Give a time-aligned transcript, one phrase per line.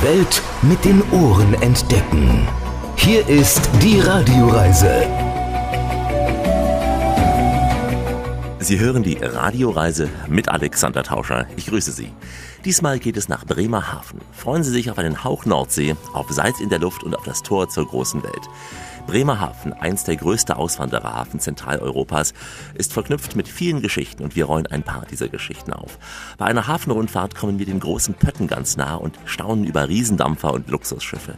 [0.00, 2.46] Die Welt mit den Ohren entdecken.
[2.96, 5.06] Hier ist die Radioreise.
[8.60, 11.46] Sie hören die Radioreise mit Alexander Tauscher.
[11.56, 12.12] Ich grüße Sie.
[12.64, 14.20] Diesmal geht es nach Bremerhaven.
[14.32, 17.42] Freuen Sie sich auf einen Hauch Nordsee, auf Salz in der Luft und auf das
[17.42, 18.48] Tor zur großen Welt.
[19.08, 22.34] Bremerhaven, einst der größte Auswandererhafen Zentraleuropas,
[22.74, 25.98] ist verknüpft mit vielen Geschichten und wir rollen ein paar dieser Geschichten auf.
[26.36, 30.68] Bei einer Hafenrundfahrt kommen wir den großen Pötten ganz nah und staunen über Riesendampfer und
[30.68, 31.36] Luxusschiffe.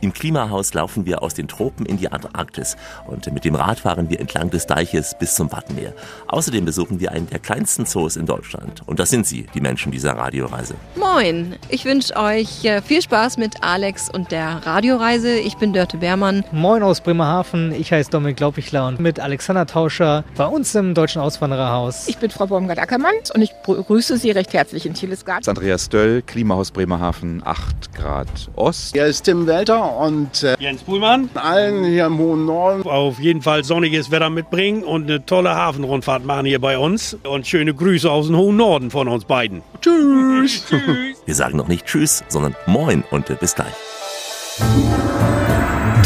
[0.00, 4.08] Im Klimahaus laufen wir aus den Tropen in die Antarktis und mit dem Rad fahren
[4.08, 5.92] wir entlang des Deiches bis zum Wattenmeer.
[6.28, 8.82] Außerdem besuchen wir einen der kleinsten Zoos in Deutschland.
[8.86, 10.74] Und das sind Sie, die Menschen dieser Radioreise.
[10.96, 15.38] Moin, ich wünsche euch äh, viel Spaß mit Alex und der Radioreise.
[15.38, 16.44] Ich bin Dörte Beermann.
[16.50, 21.20] Moin aus Bremerhaven, ich heiße Dominik Glaubichler und mit Alexander Tauscher bei uns im Deutschen
[21.20, 22.06] Auswandererhaus.
[22.06, 25.48] Ich bin Frau Baumgart-Ackermann und ich begrüße Sie recht herzlich in Thielesgarten.
[25.48, 28.92] Andreas Döll, Klimahaus Bremerhaven, 8 Grad Ost.
[28.92, 31.28] Hier ist Tim Welter und äh, Jens Puhlmann.
[31.34, 32.88] allen hier im hohen Norden.
[32.88, 37.18] Auf jeden Fall sonniges Wetter mitbringen und eine tolle Hafenrundfahrt machen hier bei uns.
[37.24, 39.62] Und schöne Grüße aus dem hohen Norden von uns beiden.
[39.80, 40.62] Tschüss.
[41.26, 43.74] Wir sagen noch nicht Tschüss, sondern Moin und bis gleich.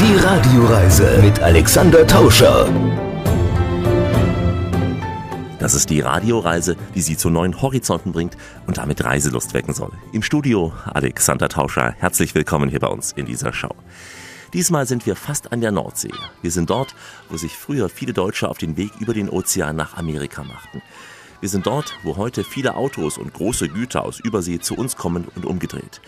[0.05, 2.69] Die Radioreise mit Alexander Tauscher.
[5.59, 9.93] Das ist die Radioreise, die Sie zu neuen Horizonten bringt und damit Reiselust wecken soll.
[10.13, 11.95] Im Studio Alexander Tauscher.
[11.97, 13.75] Herzlich willkommen hier bei uns in dieser Show.
[14.53, 16.13] Diesmal sind wir fast an der Nordsee.
[16.43, 16.95] Wir sind dort,
[17.31, 20.83] wo sich früher viele Deutsche auf den Weg über den Ozean nach Amerika machten.
[21.41, 25.29] Wir sind dort, wo heute viele Autos und große Güter aus Übersee zu uns kommen
[25.35, 26.03] und umgedreht.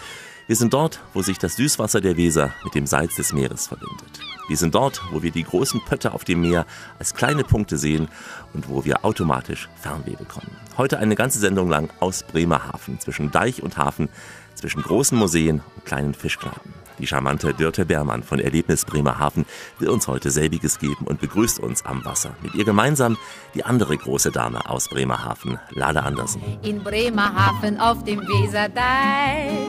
[0.47, 4.26] Wir sind dort, wo sich das Süßwasser der Weser mit dem Salz des Meeres verbindet.
[4.49, 6.67] Wir sind dort, wo wir die großen Pötte auf dem Meer
[6.99, 8.09] als kleine Punkte sehen
[8.53, 10.57] und wo wir automatisch Fernweh bekommen.
[10.77, 14.09] Heute eine ganze Sendung lang aus Bremerhaven, zwischen Deich und Hafen,
[14.55, 16.75] zwischen großen Museen und kleinen Fischkneipen.
[16.99, 19.45] Die charmante Dörte Bermann von Erlebnis Bremerhaven
[19.79, 22.35] will uns heute selbiges geben und begrüßt uns am Wasser.
[22.43, 23.19] Mit ihr gemeinsam
[23.55, 26.41] die andere große Dame aus Bremerhaven, Lale Andersen.
[26.63, 29.69] In Bremerhaven auf dem Weserdeich,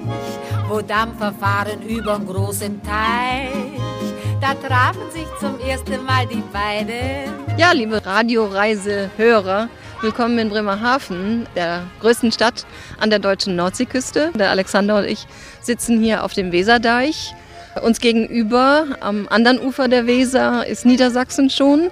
[0.70, 3.77] wo Dampfer fahren übern großen Teich,
[4.42, 7.34] da trafen sich zum ersten Mal die beiden.
[7.58, 9.70] Ja, liebe Radioreise-Hörer,
[10.02, 12.66] willkommen in Bremerhaven, der größten Stadt
[13.00, 14.32] an der deutschen Nordseeküste.
[14.36, 15.26] Der Alexander und ich
[15.62, 17.34] sitzen hier auf dem Weserdeich.
[17.82, 21.90] Uns gegenüber, am anderen Ufer der Weser, ist Niedersachsen schon.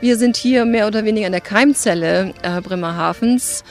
[0.00, 3.64] Wir sind hier mehr oder weniger in der Keimzelle äh, Bremerhavens,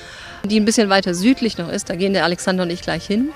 [0.44, 1.90] die ein bisschen weiter südlich noch ist.
[1.90, 3.30] Da gehen der Alexander und ich gleich hin.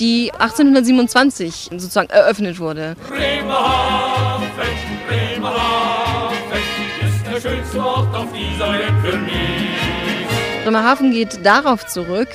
[0.00, 2.96] Die 1827 sozusagen eröffnet wurde.
[3.06, 4.48] Bremerhaven,
[5.06, 6.36] Bremerhaven
[7.06, 10.64] ist der schönste Ort auf dieser Welt für mich.
[10.64, 12.28] Bremerhaven geht darauf zurück,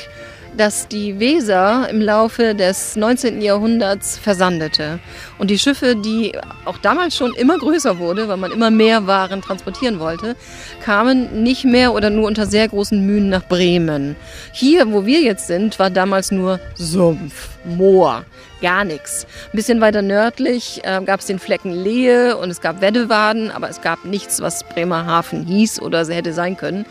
[0.56, 3.42] dass die Weser im Laufe des 19.
[3.42, 5.00] Jahrhunderts versandete.
[5.38, 9.42] Und die Schiffe, die auch damals schon immer größer wurde, weil man immer mehr Waren
[9.42, 10.36] transportieren wollte,
[10.84, 14.16] kamen nicht mehr oder nur unter sehr großen Mühen nach Bremen.
[14.54, 18.24] Hier, wo wir jetzt sind, war damals nur Sumpf, Moor,
[18.62, 19.28] gar nichts.
[19.52, 23.70] Ein bisschen weiter nördlich äh, gab es den Flecken Lehe und es gab Weddewaden, aber
[23.70, 26.86] es gab nichts, was Bremerhaven hieß oder hätte sein können.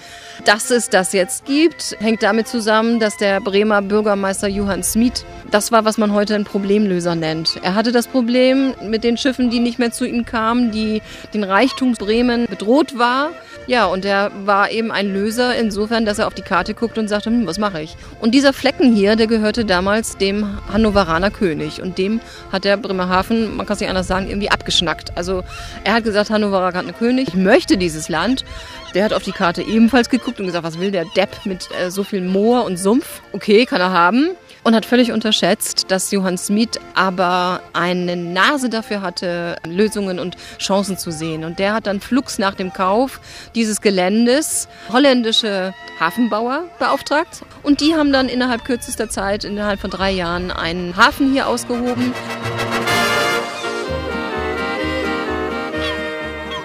[0.45, 5.73] Dass es das jetzt gibt, hängt damit zusammen, dass der Bremer Bürgermeister Johann Smith, das
[5.73, 7.59] war, was man heute einen Problemlöser nennt.
[7.63, 11.03] Er hatte das Problem mit den Schiffen, die nicht mehr zu ihm kamen, die
[11.33, 13.31] den Reichtum Bremen bedroht war.
[13.67, 17.09] Ja, und er war eben ein Löser insofern, dass er auf die Karte guckt und
[17.09, 17.97] sagte, hm, was mache ich?
[18.21, 22.21] Und dieser Flecken hier, der gehörte damals dem Hannoveraner König und dem
[22.53, 25.17] hat der Bremerhaven, man kann es nicht anders sagen, irgendwie abgeschnackt.
[25.17, 25.45] Also
[25.83, 28.45] er hat gesagt, Hannover hat einen König, ich möchte dieses Land.
[28.95, 31.91] Der hat auf die Karte ebenfalls geguckt und gesagt, was will der Depp mit äh,
[31.91, 33.23] so viel Moor und Sumpf?
[33.33, 34.31] Okay, kann er haben.
[34.65, 40.97] Und hat völlig unterschätzt, dass Johann Smith aber eine Nase dafür hatte, Lösungen und Chancen
[40.97, 41.45] zu sehen.
[41.45, 43.21] Und der hat dann flugs nach dem Kauf
[43.55, 47.43] dieses Geländes holländische Hafenbauer beauftragt.
[47.63, 52.15] Und die haben dann innerhalb kürzester Zeit, innerhalb von drei Jahren, einen Hafen hier ausgehoben.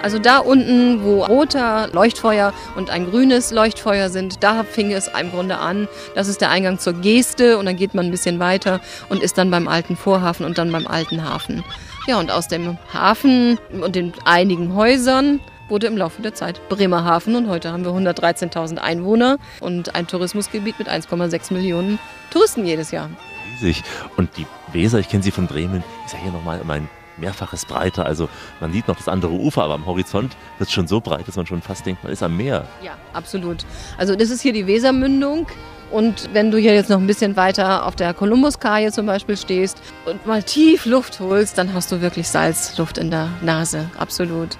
[0.02, 5.30] Also da unten, wo roter Leuchtfeuer und ein grünes Leuchtfeuer sind, da fing es im
[5.30, 5.88] Grunde an.
[6.14, 9.36] Das ist der Eingang zur Geste und dann geht man ein bisschen weiter und ist
[9.36, 11.62] dann beim alten Vorhafen und dann beim alten Hafen.
[12.06, 17.36] Ja, und aus dem Hafen und den einigen Häusern wurde im Laufe der Zeit Bremerhaven
[17.36, 21.98] und heute haben wir 113.000 Einwohner und ein Tourismusgebiet mit 1,6 Millionen
[22.30, 23.10] Touristen jedes Jahr.
[23.52, 23.82] Riesig.
[24.16, 26.88] Und die Weser, ich kenne sie von Bremen, ist ja hier nochmal um ein
[27.20, 28.06] mehrfaches breiter.
[28.06, 28.28] Also
[28.60, 31.36] man sieht noch das andere Ufer, aber am Horizont wird es schon so breit, dass
[31.36, 32.66] man schon fast denkt, man ist am Meer.
[32.82, 33.64] Ja, absolut.
[33.98, 35.46] Also das ist hier die Wesermündung.
[35.90, 39.82] Und wenn du hier jetzt noch ein bisschen weiter auf der Kolumbuskaje zum Beispiel stehst
[40.06, 43.90] und mal tief Luft holst, dann hast du wirklich Salzluft in der Nase.
[43.98, 44.56] Absolut.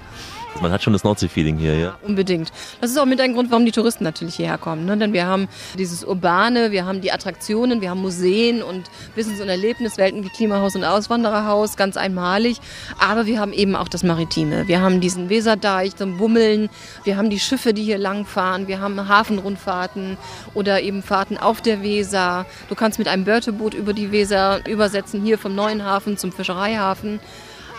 [0.59, 1.97] Man hat schon das Nordsee-Feeling hier, ja?
[2.03, 2.51] Unbedingt.
[2.81, 4.85] Das ist auch mit ein Grund, warum die Touristen natürlich hierher kommen.
[4.85, 4.97] Ne?
[4.97, 9.49] Denn wir haben dieses Urbane, wir haben die Attraktionen, wir haben Museen und Wissens- und
[9.49, 12.59] Erlebniswelten wie Klimahaus und Auswandererhaus, ganz einmalig.
[12.99, 14.67] Aber wir haben eben auch das Maritime.
[14.67, 16.69] Wir haben diesen Weserdeich zum Bummeln,
[17.05, 20.17] wir haben die Schiffe, die hier langfahren, wir haben Hafenrundfahrten
[20.53, 22.45] oder eben Fahrten auf der Weser.
[22.69, 27.19] Du kannst mit einem Börteboot über die Weser übersetzen, hier vom neuen Hafen zum Fischereihafen.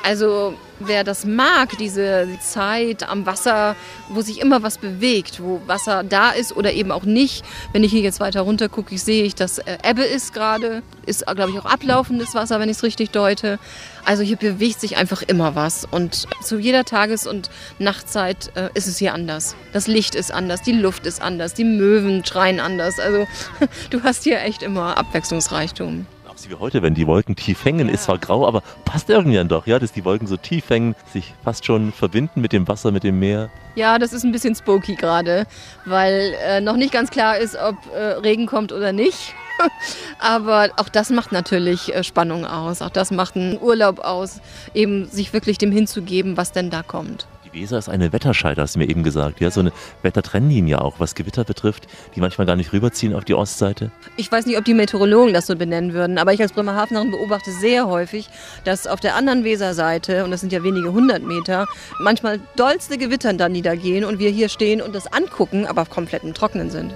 [0.03, 3.77] Also wer das mag, diese Zeit am Wasser,
[4.09, 7.45] wo sich immer was bewegt, wo Wasser da ist oder eben auch nicht.
[7.73, 11.25] Wenn ich hier jetzt weiter runter gucke, sehe ich, dass äh, Ebbe ist gerade, ist
[11.27, 13.61] glaube ich auch ablaufendes Wasser, wenn ich es richtig deute.
[14.05, 18.89] Also hier bewegt sich einfach immer was und zu jeder Tages- und Nachtzeit äh, ist
[18.89, 19.55] es hier anders.
[19.73, 22.99] Das Licht ist anders, die Luft ist anders, die Möwen schreien anders.
[22.99, 23.27] Also
[23.91, 26.07] du hast hier echt immer Abwechslungsreichtum
[26.43, 27.95] so wie heute, wenn die Wolken tief hängen, ja.
[27.95, 30.95] ist zwar grau, aber passt irgendwie dann doch, ja, dass die Wolken so tief hängen,
[31.13, 33.51] sich fast schon verbinden mit dem Wasser, mit dem Meer.
[33.75, 35.47] Ja, das ist ein bisschen spooky gerade,
[35.85, 39.35] weil äh, noch nicht ganz klar ist, ob äh, Regen kommt oder nicht.
[40.19, 42.83] Aber auch das macht natürlich äh, Spannung aus.
[42.83, 44.41] Auch das macht einen Urlaub aus,
[44.75, 47.27] eben sich wirklich dem hinzugeben, was denn da kommt.
[47.53, 49.41] Die Weser ist eine Wetterscheide, hast du mir eben gesagt.
[49.41, 49.73] Ja, so eine
[50.03, 53.91] Wettertrennlinie auch, was Gewitter betrifft, die manchmal gar nicht rüberziehen auf die Ostseite.
[54.17, 57.51] Ich weiß nicht, ob die Meteorologen das so benennen würden, aber ich als Bremerhavenerin beobachte
[57.53, 58.29] sehr häufig,
[58.65, 61.67] dass auf der anderen Weserseite, und das sind ja wenige hundert Meter,
[62.01, 66.35] manchmal dollste Gewittern da niedergehen und wir hier stehen und das angucken, aber komplett im
[66.35, 66.95] Trockenen sind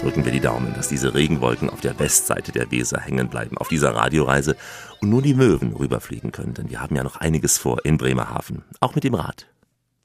[0.00, 3.68] drücken wir die Daumen, dass diese Regenwolken auf der Westseite der Weser hängen bleiben auf
[3.68, 4.54] dieser Radioreise
[5.00, 8.62] und nur die Möwen rüberfliegen können, denn wir haben ja noch einiges vor in Bremerhaven,
[8.80, 9.46] auch mit dem Rad.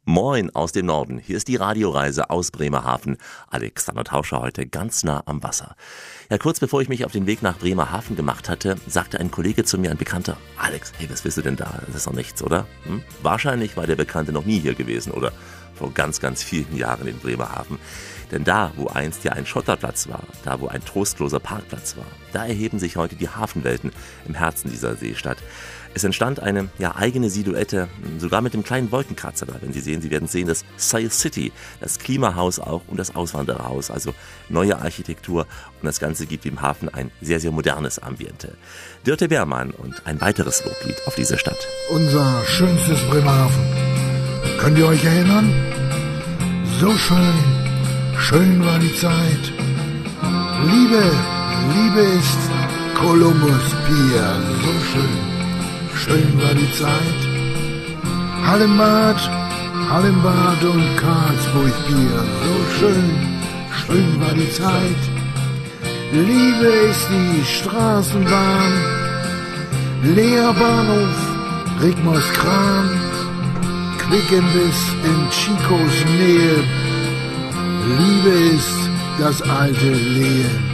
[0.05, 1.19] Moin aus dem Norden.
[1.19, 3.17] Hier ist die Radioreise aus Bremerhaven.
[3.51, 5.75] Alexander Tauscher heute ganz nah am Wasser.
[6.31, 9.63] Ja, kurz bevor ich mich auf den Weg nach Bremerhaven gemacht hatte, sagte ein Kollege
[9.63, 11.83] zu mir, ein Bekannter, Alex, hey, was willst du denn da?
[11.85, 12.65] Das ist doch nichts, oder?
[12.85, 13.03] Hm?
[13.21, 15.33] Wahrscheinlich war der Bekannte noch nie hier gewesen oder
[15.75, 17.77] vor ganz, ganz vielen Jahren in Bremerhaven.
[18.31, 22.45] Denn da, wo einst ja ein Schotterplatz war, da, wo ein trostloser Parkplatz war, da
[22.45, 23.91] erheben sich heute die Hafenwelten
[24.25, 25.37] im Herzen dieser Seestadt.
[25.93, 29.55] Es entstand eine ja, eigene Silhouette, sogar mit dem kleinen Wolkenkratzer da.
[29.59, 31.51] Wenn Sie sehen, Sie werden sehen, das Sail City,
[31.81, 34.13] das Klimahaus auch und das Auswandererhaus, also
[34.47, 35.47] neue Architektur.
[35.81, 38.55] Und das Ganze gibt im Hafen ein sehr, sehr modernes Ambiente.
[39.03, 41.67] Dörte Beermann und ein weiteres Loblied auf diese Stadt.
[41.89, 43.65] Unser schönstes Bremerhaven.
[44.59, 45.53] Könnt ihr euch erinnern?
[46.79, 47.60] So schön,
[48.17, 49.43] schön war die Zeit.
[50.71, 51.03] Liebe,
[51.75, 52.41] Liebe ist
[52.95, 55.31] Columbus Pier, so schön
[56.03, 57.21] schön war die Zeit.
[58.45, 59.19] Hallenbad,
[59.89, 63.09] Hallenbad und Karlsburg Bier, so schön,
[63.81, 65.01] schön war die Zeit.
[66.11, 68.73] Liebe ist die Straßenbahn,
[70.03, 71.17] Leerbahnhof,
[71.81, 72.89] Rigmors Kran,
[73.99, 76.90] Quickenbiss in Chicos Nähe.
[77.85, 78.89] Liebe ist
[79.19, 80.70] das alte Lehen.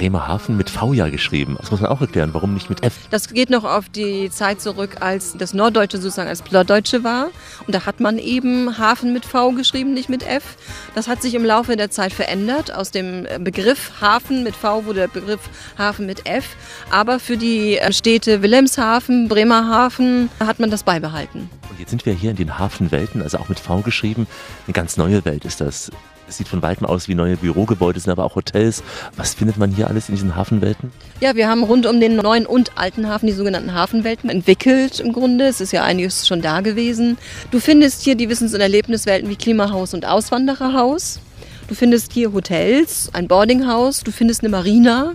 [0.00, 1.56] Bremerhaven mit V ja geschrieben.
[1.60, 2.30] Das muss man auch erklären.
[2.32, 2.94] Warum nicht mit F?
[3.10, 7.26] Das geht noch auf die Zeit zurück, als das Norddeutsche sozusagen als Plattdeutsche war.
[7.66, 10.56] Und da hat man eben Hafen mit V geschrieben, nicht mit F.
[10.94, 12.74] Das hat sich im Laufe der Zeit verändert.
[12.74, 16.56] Aus dem Begriff Hafen mit V wurde der Begriff Hafen mit F.
[16.90, 21.50] Aber für die Städte Wilhelmshaven, Bremerhaven hat man das beibehalten.
[21.68, 24.26] Und jetzt sind wir hier in den Hafenwelten, also auch mit V geschrieben.
[24.66, 25.90] Eine ganz neue Welt ist das.
[26.30, 28.84] Es sieht von weitem aus wie neue Bürogebäude, sind aber auch Hotels.
[29.16, 30.92] Was findet man hier alles in diesen Hafenwelten?
[31.18, 35.12] Ja, wir haben rund um den neuen und alten Hafen die sogenannten Hafenwelten entwickelt im
[35.12, 35.48] Grunde.
[35.48, 37.18] Es ist ja einiges schon da gewesen.
[37.50, 41.18] Du findest hier die Wissens- und Erlebniswelten wie Klimahaus und Auswandererhaus.
[41.66, 45.14] Du findest hier Hotels, ein Boardinghaus, du findest eine Marina,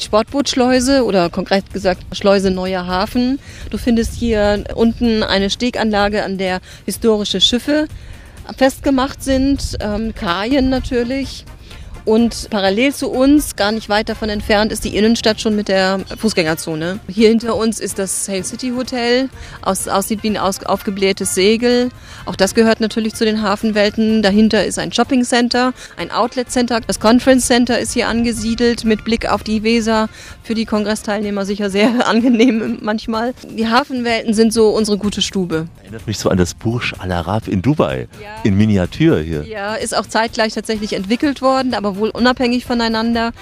[0.00, 3.38] Sportbootschleuse oder konkret gesagt Schleuse Neuer Hafen.
[3.70, 7.86] Du findest hier unten eine Steganlage, an der historische Schiffe
[8.56, 11.44] festgemacht sind, ähm, Kajen natürlich.
[12.06, 15.98] Und parallel zu uns, gar nicht weit davon entfernt, ist die Innenstadt schon mit der
[16.16, 17.00] Fußgängerzone.
[17.08, 19.28] Hier hinter uns ist das Sail City Hotel,
[19.60, 21.88] aus, aussieht wie ein aus, aufgeblähtes Segel.
[22.24, 24.22] Auch das gehört natürlich zu den Hafenwelten.
[24.22, 26.80] Dahinter ist ein Shopping Center, ein Outlet Center.
[26.80, 30.08] Das Conference Center ist hier angesiedelt mit Blick auf die Weser.
[30.44, 33.34] Für die Kongressteilnehmer sicher sehr angenehm manchmal.
[33.50, 35.66] Die Hafenwelten sind so unsere gute Stube.
[35.82, 38.28] Erinnert mich so an das Burj Al Arab in Dubai, ja.
[38.44, 39.44] in Miniatur hier.
[39.44, 43.32] Ja, ist auch zeitgleich tatsächlich entwickelt worden, aber wohl unabhängig voneinander.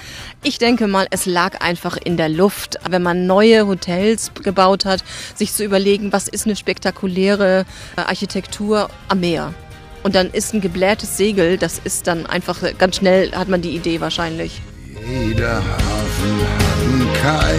[0.43, 5.05] Ich denke mal, es lag einfach in der Luft, wenn man neue Hotels gebaut hat,
[5.35, 7.65] sich zu überlegen, was ist eine spektakuläre
[7.97, 9.55] äh, Architektur am Meer.
[10.03, 13.71] Und dann ist ein geblähtes Segel, das ist dann einfach ganz schnell, hat man die
[13.71, 14.61] Idee wahrscheinlich.
[15.09, 17.55] Jeder Hafen hat einen Kai,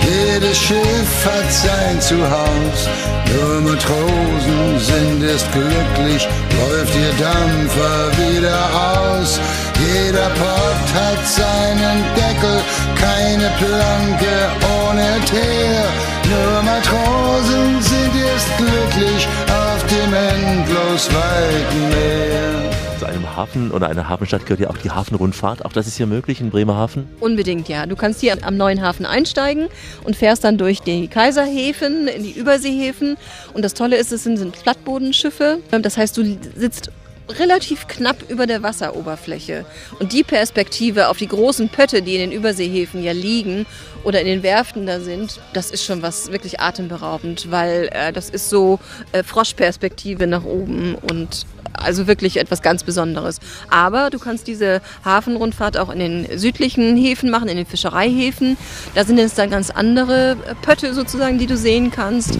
[0.00, 2.90] jedes Schiff hat sein Zuhause.
[3.34, 6.28] Nur Matrosen sind erst glücklich,
[6.60, 9.40] läuft ihr Dampfer wieder aus.
[9.78, 12.60] Jeder Pott hat seinen Deckel,
[13.00, 15.84] keine Planke ohne Teer.
[16.30, 22.70] Nur Matrosen sind erst glücklich auf dem endlos weiten Meer.
[22.98, 25.64] Zu einem Hafen oder einer Hafenstadt gehört ja auch die Hafenrundfahrt.
[25.64, 27.08] Auch das ist hier möglich in Bremerhaven.
[27.20, 27.86] Unbedingt, ja.
[27.86, 29.66] Du kannst hier am neuen Hafen einsteigen
[30.04, 33.16] und fährst dann durch die Kaiserhäfen, in die Überseehäfen.
[33.52, 35.58] Und das Tolle ist, es sind, sind Plattbodenschiffe.
[35.70, 36.90] Das heißt, du sitzt
[37.28, 39.64] relativ knapp über der Wasseroberfläche.
[39.98, 43.66] Und die Perspektive auf die großen Pötte, die in den Überseehäfen ja liegen
[44.02, 48.30] oder in den Werften da sind, das ist schon was wirklich atemberaubend, weil äh, das
[48.30, 48.78] ist so
[49.12, 53.40] äh, Froschperspektive nach oben und also wirklich etwas ganz Besonderes.
[53.68, 58.56] Aber du kannst diese Hafenrundfahrt auch in den südlichen Häfen machen, in den Fischereihäfen.
[58.94, 62.38] Da sind es dann ganz andere Pötte sozusagen, die du sehen kannst.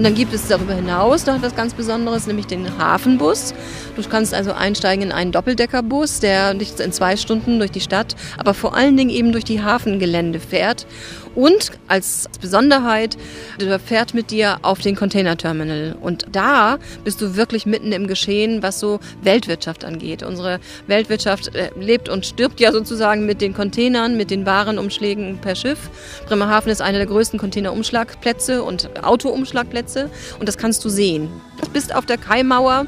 [0.00, 3.52] Und dann gibt es darüber hinaus noch etwas ganz Besonderes, nämlich den Hafenbus.
[3.96, 8.16] Du kannst also einsteigen in einen Doppeldeckerbus, der dich in zwei Stunden durch die Stadt,
[8.38, 10.86] aber vor allen Dingen eben durch die Hafengelände fährt.
[11.34, 13.16] Und als Besonderheit,
[13.60, 15.96] der fährt mit dir auf den Containerterminal.
[16.00, 20.24] Und da bist du wirklich mitten im Geschehen, was so Weltwirtschaft angeht.
[20.24, 25.54] Unsere Weltwirtschaft äh, lebt und stirbt ja sozusagen mit den Containern, mit den Warenumschlägen per
[25.54, 25.90] Schiff.
[26.26, 29.89] Bremerhaven ist einer der größten Containerumschlagplätze und Autoumschlagplätze.
[29.96, 31.28] Und das kannst du sehen.
[31.60, 32.86] Du bist auf der Kaimauer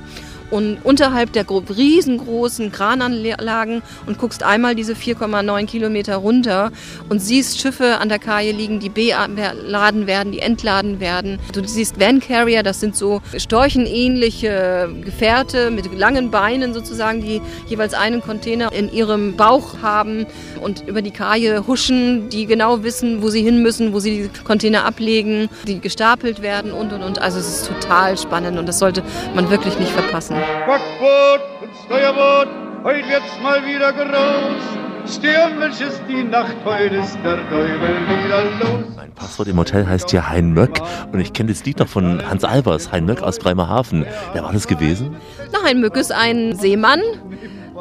[0.52, 6.70] und unterhalb der gro- riesengroßen Krananlagen und guckst einmal diese 4,9 Kilometer runter
[7.08, 11.40] und siehst Schiffe an der Kaje liegen, die beladen werden, die entladen werden.
[11.52, 17.94] Du siehst Van Carrier, das sind so storchenähnliche Gefährte mit langen Beinen sozusagen, die jeweils
[17.94, 20.26] einen Container in ihrem Bauch haben
[20.60, 24.42] und über die Kaje huschen, die genau wissen, wo sie hin müssen, wo sie die
[24.44, 27.18] Container ablegen, die gestapelt werden und und und.
[27.18, 29.02] Also es ist total spannend und das sollte
[29.34, 30.36] man wirklich nicht verpassen.
[30.66, 32.48] Backboot und Steuerboot,
[32.82, 35.14] heute wird's mal wieder groß.
[35.14, 38.84] Stürmisch ist die Nacht, heute ist der Teufel wieder los.
[38.96, 40.80] Mein Passwort im Hotel heißt hier Hein Möck
[41.12, 44.04] und ich kenne das Lied noch von Hans Albers, Hein Möck aus Bremerhaven.
[44.32, 45.14] Wer war das gewesen?
[45.52, 47.00] Na, ein Mück ist ein Seemann,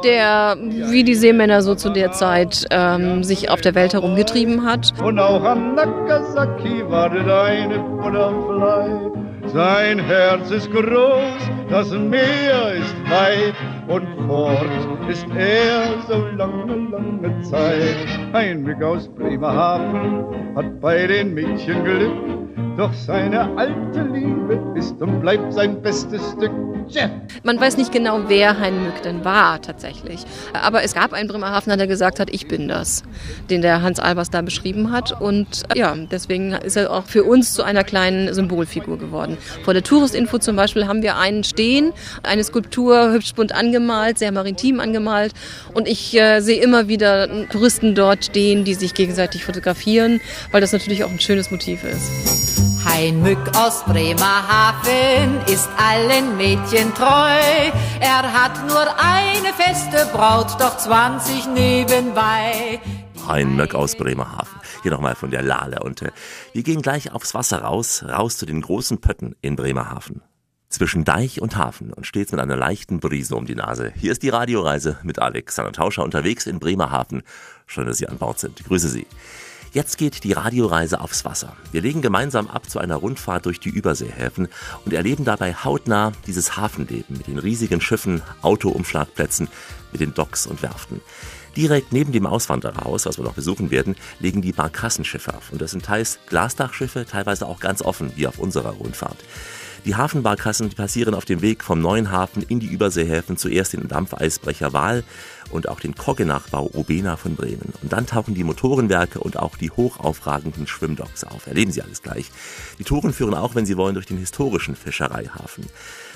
[0.04, 4.92] der wie die Seemänner so zu der Zeit ähm, sich auf der Welt herumgetrieben hat.
[5.02, 9.31] Und auch an Nagasaki wartet eine Butterfly.
[9.52, 13.54] Sein Herz ist groß, das Meer ist weit
[13.86, 14.66] und fort
[15.10, 17.96] ist er so lange, lange Zeit.
[18.32, 20.24] Ein Mück aus Bremerhaven
[20.56, 22.16] hat bei den Mädchen Glück,
[22.78, 26.52] doch seine alte Liebe ist und bleibt sein bestes Stück.
[27.42, 30.24] Man weiß nicht genau, wer Hein Mück denn war tatsächlich.
[30.52, 33.02] Aber es gab einen Bremerhavener, der gesagt hat, ich bin das,
[33.50, 35.20] den der Hans Albers da beschrieben hat.
[35.20, 39.38] Und ja, deswegen ist er auch für uns zu einer kleinen Symbolfigur geworden.
[39.64, 44.32] Vor der Touristinfo zum Beispiel haben wir einen stehen, eine Skulptur, hübsch bunt angemalt, sehr
[44.32, 45.32] maritim angemalt.
[45.74, 50.20] Und ich äh, sehe immer wieder Touristen dort stehen, die sich gegenseitig fotografieren,
[50.50, 52.10] weil das natürlich auch ein schönes Motiv ist.
[52.84, 57.38] Ein Mück aus Bremerhaven ist allen Mädchen treu.
[58.00, 62.80] Er hat nur eine feste Braut, doch 20 nebenbei.
[63.28, 64.61] Hein Möck aus Bremerhaven.
[64.82, 65.80] Hier nochmal von der Lale.
[65.80, 66.10] Und äh,
[66.52, 70.22] wir gehen gleich aufs Wasser raus, raus zu den großen Pötten in Bremerhaven.
[70.68, 73.92] Zwischen Deich und Hafen und stets mit einer leichten Brise um die Nase.
[73.94, 77.22] Hier ist die Radioreise mit Alexander Tauscher unterwegs in Bremerhaven.
[77.66, 78.58] Schön, dass Sie an Bord sind.
[78.58, 79.06] Ich grüße Sie.
[79.72, 81.56] Jetzt geht die Radioreise aufs Wasser.
[81.72, 84.48] Wir legen gemeinsam ab zu einer Rundfahrt durch die Überseehäfen
[84.84, 89.48] und erleben dabei hautnah dieses Hafenleben mit den riesigen Schiffen, Autoumschlagplätzen,
[89.90, 91.00] mit den Docks und Werften.
[91.56, 95.52] Direkt neben dem Auswandererhaus, was wir noch besuchen werden, liegen die Barkassenschiffe auf.
[95.52, 99.18] Und das sind teils Glasdachschiffe, teilweise auch ganz offen, wie auf unserer Rundfahrt.
[99.84, 104.72] Die Hafenbarkassen passieren auf dem Weg vom neuen Hafen in die Überseehäfen zuerst den Dampfeisbrecher
[104.72, 105.02] Waal
[105.50, 107.72] und auch den Koggenachbau Obena von Bremen.
[107.82, 111.48] Und dann tauchen die Motorenwerke und auch die hochaufragenden Schwimmdocks auf.
[111.48, 112.30] Erleben Sie alles gleich.
[112.78, 115.66] Die Touren führen auch, wenn Sie wollen, durch den historischen Fischereihafen.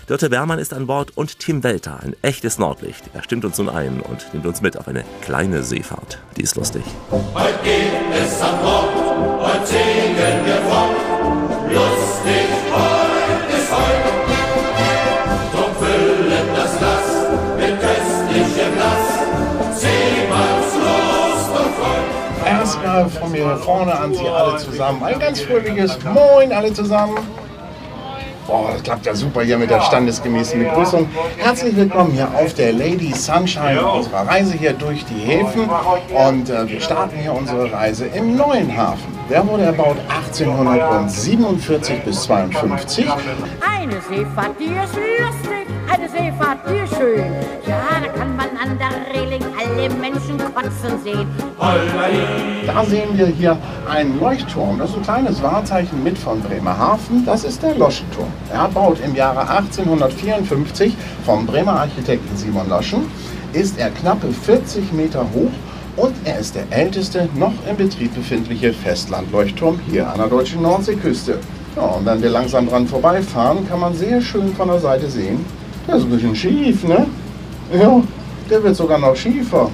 [0.06, 3.02] Dörte Bermann ist an Bord und Tim Welter, ein echtes Nordlicht.
[3.12, 6.20] Er stimmt uns nun ein und nimmt uns mit auf eine kleine Seefahrt.
[6.36, 6.84] Die ist lustig.
[7.10, 8.88] Heute geht es an Bord,
[9.40, 10.94] heute segeln wir fort.
[11.72, 14.12] Lustig, heute ist heute.
[15.52, 17.06] Drum füllen das Glas
[17.56, 19.80] mit köstlichem Glas.
[19.80, 22.48] Seemannslust und Freud.
[22.48, 25.02] Erstmal von mir vorne an Sie alle zusammen.
[25.02, 27.18] Ein ganz fröhliches Moin alle zusammen.
[28.48, 31.08] Oh, das klappt ja super hier mit der standesgemäßen Begrüßung.
[31.36, 35.68] Herzlich willkommen hier auf der Lady Sunshine unserer Reise hier durch die Häfen.
[36.14, 39.16] Und äh, wir starten hier unsere Reise im neuen Hafen.
[39.28, 43.06] Der wurde erbaut 1847 bis 52.
[43.08, 47.32] Eine Seefahrt, die ist lustig, eine Seefahrt, ist schön.
[47.66, 51.26] Ja, da kann man an der Reling alle Menschen kotzen sehen.
[52.66, 54.78] Da sehen wir hier einen Leuchtturm.
[54.78, 57.24] Das ist ein kleines Wahrzeichen mit von Bremerhaven.
[57.24, 58.28] Das ist der Loschenturm.
[58.52, 63.10] Erbaut im Jahre 1854 vom Bremer Architekten Simon Loschen,
[63.52, 65.52] ist er knappe 40 Meter hoch
[65.96, 71.38] und er ist der älteste noch in Betrieb befindliche Festlandleuchtturm hier an der deutschen Nordseeküste.
[71.74, 75.44] Ja, und wenn wir langsam dran vorbeifahren, kann man sehr schön von der Seite sehen.
[75.86, 77.06] Der ist ein bisschen schief, ne?
[77.72, 78.02] Ja,
[78.50, 79.70] der wird sogar noch schiefer.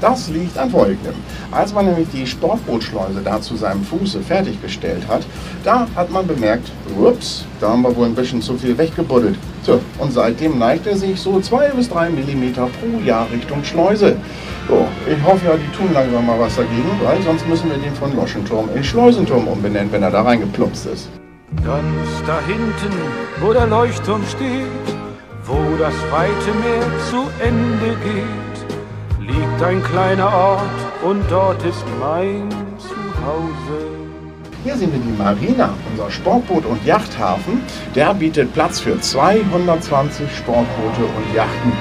[0.00, 1.14] Das liegt an Folgendem.
[1.50, 5.22] Als man nämlich die Sportbootschleuse da zu seinem Fuße fertiggestellt hat,
[5.64, 6.70] da hat man bemerkt,
[7.00, 9.38] ups, da haben wir wohl ein bisschen zu viel weggebuddelt.
[9.62, 14.16] So, und seitdem neigt er sich so zwei bis drei Millimeter pro Jahr Richtung Schleuse.
[14.68, 17.94] So, ich hoffe ja, die tun langsam mal was dagegen, weil sonst müssen wir den
[17.94, 21.08] von Loschenturm in Schleusenturm umbenennen, wenn er da reingeplumpst ist.
[21.64, 22.96] Ganz da hinten,
[23.40, 24.95] wo der Leuchtturm steht,
[25.76, 30.60] wo das weite Meer zu Ende geht, liegt ein kleiner Ort
[31.04, 33.86] und dort ist mein Zuhause.
[34.64, 37.62] Hier sehen wir die Marina, unser Sportboot- und Yachthafen.
[37.94, 41.72] Der bietet Platz für 220 Sportboote und Yachten.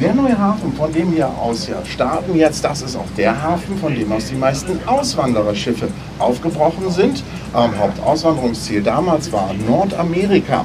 [0.00, 3.78] Der neue Hafen, von dem wir aus ja starten jetzt, das ist auch der Hafen,
[3.78, 7.22] von dem aus die meisten Auswandererschiffe aufgebrochen sind.
[7.54, 10.64] Ähm, Hauptauswanderungsziel damals war Nordamerika.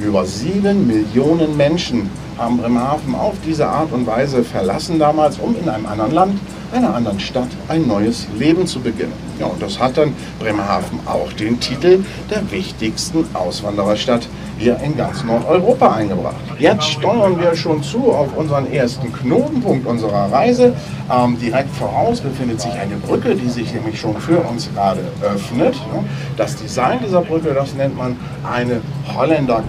[0.00, 5.68] Über sieben Millionen Menschen haben Bremerhaven auf diese Art und Weise verlassen damals, um in
[5.68, 6.40] einem anderen Land,
[6.72, 9.12] einer anderen Stadt ein neues Leben zu beginnen.
[9.38, 15.22] Ja, und das hat dann Bremerhaven auch den Titel der wichtigsten Auswandererstadt hier in ganz
[15.22, 16.34] Nordeuropa eingebracht.
[16.58, 20.74] Jetzt steuern wir schon zu auf unseren ersten Knotenpunkt unserer Reise.
[21.10, 25.76] Ähm, direkt voraus befindet sich eine Brücke, die sich nämlich schon für uns gerade öffnet.
[26.36, 28.80] Das Design dieser Brücke, das nennt man eine
[29.14, 29.62] Holländer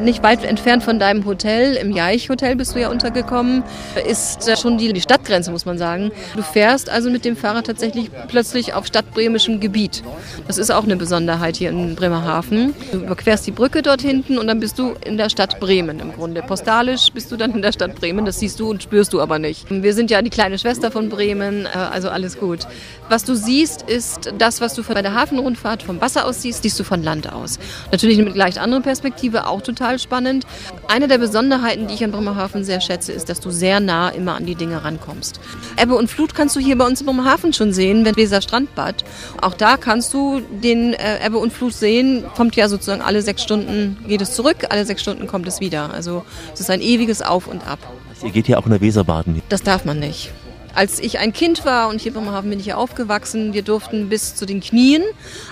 [0.00, 3.62] Nicht weit entfernt von deinem Hotel, im Jaich-Hotel bist du ja untergekommen,
[4.08, 6.10] ist äh, schon die, die Stadtgrenze, muss man sagen.
[6.36, 10.02] Du fährst also mit dem Fahrrad tatsächlich plötzlich auf stadtbremischem Gebiet.
[10.46, 12.74] Das ist auch eine Besonderheit hier in Bremerhaven.
[12.92, 16.12] Du überquerst die Brücke dort hinten und dann bist du in der Stadt Bremen im
[16.12, 16.42] Grunde.
[16.42, 19.38] Postalisch bist du dann in der Stadt Bremen, das siehst du und spürst du aber
[19.38, 19.66] nicht.
[19.70, 22.60] Wir sind ja die kleine Schwester von Bremen, äh, also alles gut.
[23.08, 26.78] Was du siehst, ist das, was du bei der Hafenrundfahrt vom Wasser aus siehst, siehst
[26.78, 27.58] du von Land aus.
[27.90, 30.46] Natürlich mit leicht anderen Perspektive, auch total spannend.
[30.88, 34.34] Eine der Besonderheiten, die ich an Bremerhaven sehr schätze, ist, dass du sehr nah immer
[34.34, 35.40] an die Dinge rankommst.
[35.80, 39.04] Ebbe und Flut kannst du hier bei uns in Bremerhaven schon sehen, wenn Weser Strandbad.
[39.40, 42.24] Auch da kannst du den äh, Ebbe und Flut sehen.
[42.36, 45.92] Kommt ja sozusagen alle sechs Stunden geht es zurück, alle sechs Stunden kommt es wieder.
[45.94, 47.78] Also es ist ein ewiges Auf und Ab.
[48.22, 49.40] Ihr geht ja auch in der Weser baden.
[49.48, 50.32] Das darf man nicht.
[50.74, 54.08] Als ich ein Kind war und hier in Bremerhaven bin ich hier aufgewachsen, wir durften
[54.08, 55.02] bis zu den Knien,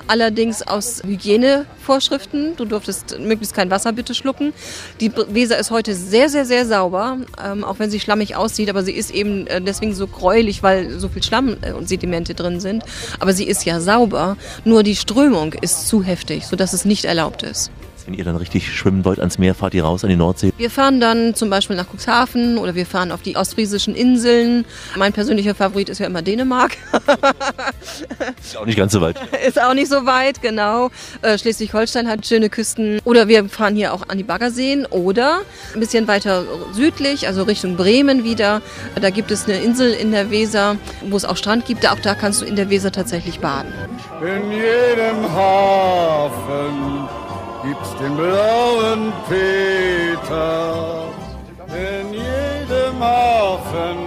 [0.06, 2.54] allerdings aus Hygienevorschriften.
[2.56, 4.52] Du durftest möglichst kein Wasser bitte schlucken.
[5.00, 8.84] Die Weser ist heute sehr, sehr, sehr sauber, ähm, auch wenn sie schlammig aussieht, aber
[8.84, 12.60] sie ist eben äh, deswegen so gräulich, weil so viel Schlamm äh, und Sedimente drin
[12.60, 12.84] sind.
[13.18, 17.42] Aber sie ist ja sauber, nur die Strömung ist zu heftig, sodass es nicht erlaubt
[17.42, 17.70] ist.
[18.06, 20.52] Wenn ihr dann richtig schwimmen wollt ans Meer, fahrt ihr raus an die Nordsee?
[20.56, 24.64] Wir fahren dann zum Beispiel nach Cuxhaven oder wir fahren auf die ostfriesischen Inseln.
[24.94, 26.76] Mein persönlicher Favorit ist ja immer Dänemark.
[28.40, 29.16] ist auch nicht ganz so weit.
[29.44, 30.90] ist auch nicht so weit, genau.
[31.22, 33.00] Äh, Schleswig-Holstein hat schöne Küsten.
[33.02, 35.40] Oder wir fahren hier auch an die Baggerseen oder
[35.74, 38.62] ein bisschen weiter südlich, also Richtung Bremen wieder.
[39.00, 40.76] Da gibt es eine Insel in der Weser,
[41.08, 41.90] wo es auch Strand gibt.
[41.90, 43.72] Auch da kannst du in der Weser tatsächlich baden.
[44.20, 47.08] In jedem Hafen
[47.66, 51.08] gibt's den blauen Peter.
[51.68, 53.98] In jedem Hafen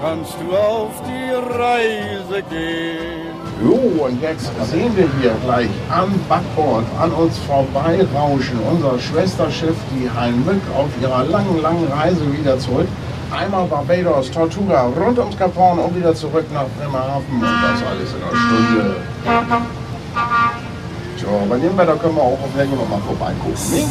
[0.00, 3.38] kannst du auf die Reise gehen.
[3.62, 10.08] So, und jetzt sehen wir hier gleich am Backbord an uns vorbeirauschen unser Schwesterschiff, die
[10.08, 12.86] Heinmück, auf ihrer langen, langen Reise wieder zurück.
[13.32, 18.14] Einmal Barbados, Tortuga, rund ums Cap Horn und wieder zurück nach Bremerhaven und das alles
[18.14, 18.96] in einer Stunde.
[21.18, 23.52] So, bei dem Wetter können wir auch auf Länge noch mal vorbeigucken.
[23.72, 23.82] Ne?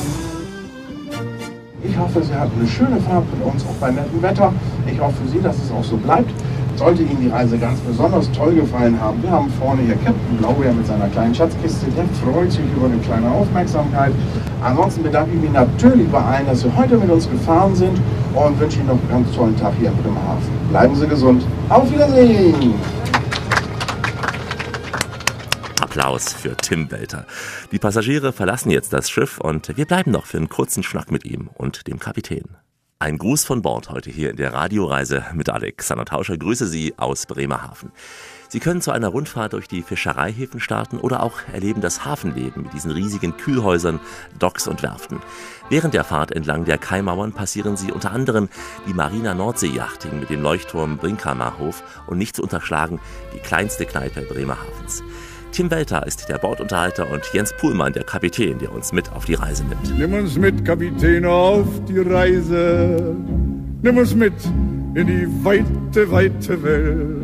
[1.84, 4.54] Ich hoffe, Sie hatten eine schöne Fahrt mit uns, auch bei nettem Wetter.
[4.90, 6.32] Ich hoffe für Sie, dass es auch so bleibt.
[6.78, 10.72] Sollte Ihnen die Reise ganz besonders toll gefallen haben, wir haben vorne hier Captain Blaubeer
[10.72, 14.14] mit seiner kleinen Schatzkiste, der freut sich über eine kleine Aufmerksamkeit.
[14.64, 18.00] Ansonsten bedanke ich mich natürlich bei allen, dass Sie heute mit uns gefahren sind
[18.36, 20.44] und wünsche Ihnen noch einen ganz tollen Tag hier in Bremerhaven.
[20.70, 21.44] Bleiben Sie gesund.
[21.68, 22.76] Auf Wiedersehen!
[25.98, 27.26] Applaus für Tim Welter.
[27.72, 31.26] Die Passagiere verlassen jetzt das Schiff und wir bleiben noch für einen kurzen Schnack mit
[31.26, 32.44] ihm und dem Kapitän.
[33.00, 36.38] Ein Gruß von Bord heute hier in der Radioreise mit Alexander Tauscher.
[36.38, 37.92] Grüße Sie aus Bremerhaven.
[38.48, 42.74] Sie können zu einer Rundfahrt durch die Fischereihäfen starten oder auch erleben das Hafenleben mit
[42.74, 44.00] diesen riesigen Kühlhäusern,
[44.38, 45.20] Docks und Werften.
[45.70, 48.50] Während der Fahrt entlang der Kaimauern passieren Sie unter anderem
[48.88, 53.00] die Marina Nordseeyachting mit dem Leuchtturm Brinkhammerhof und nicht zu unterschlagen
[53.34, 55.04] die kleinste Kneipe Bremerhavens.
[55.58, 59.34] Tim Welter ist der Bordunterhalter und Jens Puhlmann der Kapitän, der uns mit auf die
[59.34, 59.98] Reise nimmt.
[59.98, 63.16] Nimm uns mit, Kapitän, auf die Reise.
[63.82, 64.36] Nimm uns mit
[64.94, 67.24] in die weite, weite Welt.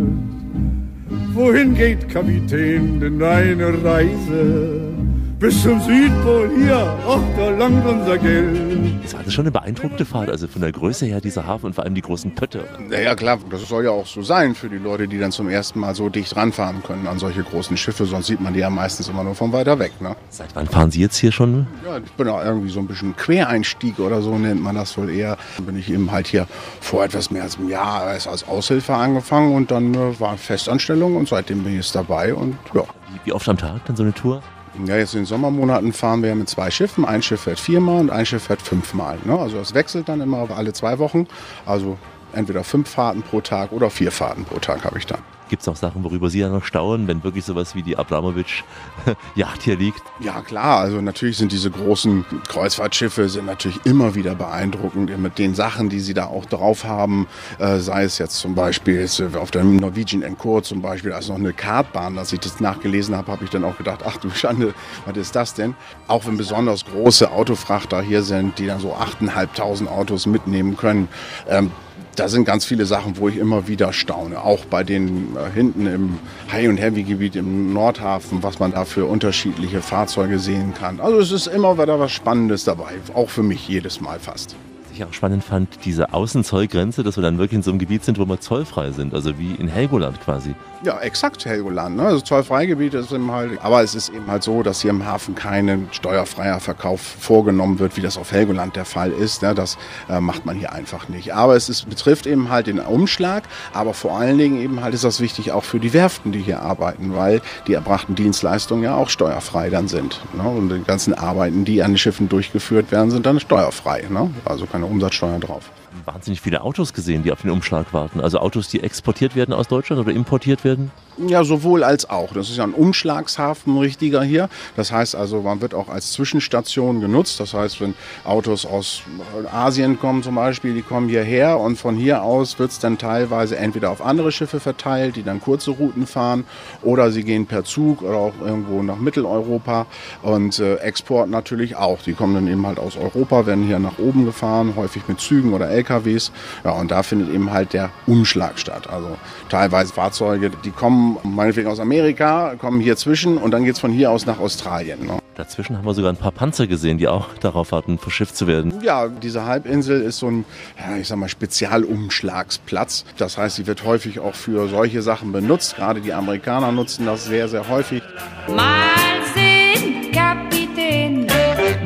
[1.35, 4.92] Wohin geht, Kapitän, denn deine Reise?
[5.39, 9.03] Bis zum Südpol hier, ach, da langt unser Geld.
[9.03, 11.83] Es war schon eine beeindruckende Fahrt, also von der Größe her dieser Hafen und vor
[11.83, 12.65] allem die großen Pötte.
[12.89, 15.79] Naja, klar, das soll ja auch so sein für die Leute, die dann zum ersten
[15.79, 18.05] Mal so dicht ranfahren können an solche großen Schiffe.
[18.05, 19.91] Sonst sieht man die ja meistens immer nur von weiter weg.
[19.99, 20.15] Ne?
[20.29, 21.67] Seit wann fahren Sie jetzt hier schon?
[21.85, 25.09] Ja, ich bin auch irgendwie so ein bisschen Quereinstieg oder so nennt man das wohl
[25.09, 25.37] eher.
[25.57, 26.47] Dann bin ich eben halt hier
[26.79, 31.27] vor etwas mehr als einem Jahr als Aushilfe angefangen und dann äh, war Festanstellung und
[31.27, 32.83] seitdem bin ich jetzt dabei und ja.
[33.25, 34.41] Wie oft am Tag dann so eine Tour?
[34.85, 37.05] Ja, jetzt in den Sommermonaten fahren wir ja mit zwei Schiffen.
[37.05, 39.19] Ein Schiff fährt viermal und ein Schiff fährt fünfmal.
[39.23, 39.37] Ne?
[39.37, 41.27] Also das wechselt dann immer alle zwei Wochen.
[41.65, 41.97] Also
[42.33, 45.21] entweder fünf Fahrten pro Tag oder vier Fahrten pro Tag habe ich dann.
[45.49, 49.61] Gibt es auch Sachen, worüber Sie ja noch staunen, wenn wirklich sowas wie die Abramowitsch-Yacht
[49.63, 50.01] hier liegt?
[50.19, 55.55] Ja klar, also natürlich sind diese großen Kreuzfahrtschiffe sind natürlich immer wieder beeindruckend mit den
[55.55, 57.27] Sachen, die sie da auch drauf haben.
[57.59, 61.35] Äh, sei es jetzt zum Beispiel jetzt auf der Norwegian Encore zum Beispiel, als noch
[61.35, 64.73] eine Kartbahn, als ich das nachgelesen habe, habe ich dann auch gedacht, ach du Schande,
[65.05, 65.75] was ist das denn?
[66.07, 71.07] Auch wenn besonders große Autofrachter hier sind, die dann so 8.500 Autos mitnehmen können,
[71.47, 71.71] ähm,
[72.15, 74.41] da sind ganz viele Sachen, wo ich immer wieder staune.
[74.41, 76.19] Auch bei den äh, hinten im
[76.51, 80.99] High- und Heavy-Gebiet im Nordhafen, was man da für unterschiedliche Fahrzeuge sehen kann.
[80.99, 84.55] Also es ist immer wieder was Spannendes dabei, auch für mich jedes Mal fast.
[84.95, 88.19] Ich auch spannend fand, diese Außenzollgrenze, dass wir dann wirklich in so einem Gebiet sind,
[88.19, 90.53] wo wir zollfrei sind, also wie in Helgoland quasi.
[90.83, 91.95] Ja, exakt Helgoland.
[91.95, 92.03] Ne?
[92.03, 95.33] Also Zollfreigebiet ist eben halt, aber es ist eben halt so, dass hier im Hafen
[95.33, 99.41] kein steuerfreier Verkauf vorgenommen wird, wie das auf Helgoland der Fall ist.
[99.41, 99.55] Ne?
[99.55, 99.77] Das
[100.09, 101.33] äh, macht man hier einfach nicht.
[101.33, 105.05] Aber es ist, betrifft eben halt den Umschlag, aber vor allen Dingen eben halt ist
[105.05, 109.09] das wichtig auch für die Werften, die hier arbeiten, weil die erbrachten Dienstleistungen ja auch
[109.09, 110.19] steuerfrei dann sind.
[110.35, 110.43] Ne?
[110.43, 114.03] Und die ganzen Arbeiten, die an den Schiffen durchgeführt werden, sind dann steuerfrei.
[114.09, 114.31] Ne?
[114.43, 115.69] Also keine Umsatzsteuer drauf
[116.05, 118.21] wahnsinnig viele Autos gesehen, die auf den Umschlag warten.
[118.21, 120.91] Also Autos, die exportiert werden aus Deutschland oder importiert werden?
[121.27, 122.33] Ja, sowohl als auch.
[122.33, 124.49] Das ist ja ein Umschlagshafen richtiger hier.
[124.75, 127.39] Das heißt also, man wird auch als Zwischenstation genutzt.
[127.39, 129.03] Das heißt, wenn Autos aus
[129.51, 133.57] Asien kommen zum Beispiel, die kommen hierher und von hier aus wird es dann teilweise
[133.57, 136.45] entweder auf andere Schiffe verteilt, die dann kurze Routen fahren,
[136.81, 139.85] oder sie gehen per Zug oder auch irgendwo nach Mitteleuropa
[140.23, 142.01] und äh, Export natürlich auch.
[142.01, 145.53] Die kommen dann eben halt aus Europa, werden hier nach oben gefahren, häufig mit Zügen
[145.53, 146.31] oder LKWs.
[146.63, 148.89] Ja, und da findet eben halt der Umschlag statt.
[148.89, 149.17] Also
[149.49, 153.91] teilweise Fahrzeuge, die kommen meinetwegen aus Amerika, kommen hier zwischen und dann geht es von
[153.91, 155.05] hier aus nach Australien.
[155.05, 155.19] Ne?
[155.35, 158.73] Dazwischen haben wir sogar ein paar Panzer gesehen, die auch darauf warten, verschifft zu werden.
[158.83, 160.45] Ja, diese Halbinsel ist so ein,
[160.77, 163.05] ja, ich sag mal, Spezialumschlagsplatz.
[163.17, 165.75] Das heißt, sie wird häufig auch für solche Sachen benutzt.
[165.75, 168.03] Gerade die Amerikaner nutzen das sehr, sehr häufig.
[168.47, 171.25] Mal sehen, Kapitän,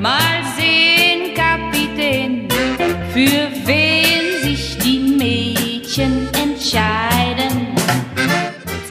[0.02, 0.37] mal
[3.18, 7.66] für wen sich die Mädchen entscheiden.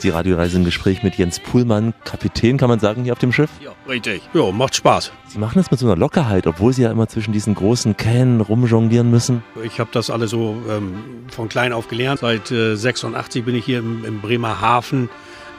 [0.02, 3.50] Die Radioreise im Gespräch mit Jens Puhlmann, Kapitän, kann man sagen, hier auf dem Schiff?
[3.60, 4.22] Ja, richtig.
[4.34, 5.12] Ja, macht Spaß.
[5.28, 8.40] Sie machen das mit so einer Lockerheit, obwohl Sie ja immer zwischen diesen großen Kähnen
[8.40, 9.44] rumjonglieren müssen.
[9.62, 12.18] Ich habe das alles so ähm, von klein auf gelernt.
[12.18, 15.08] Seit äh, 86 bin ich hier im, im Bremer Hafen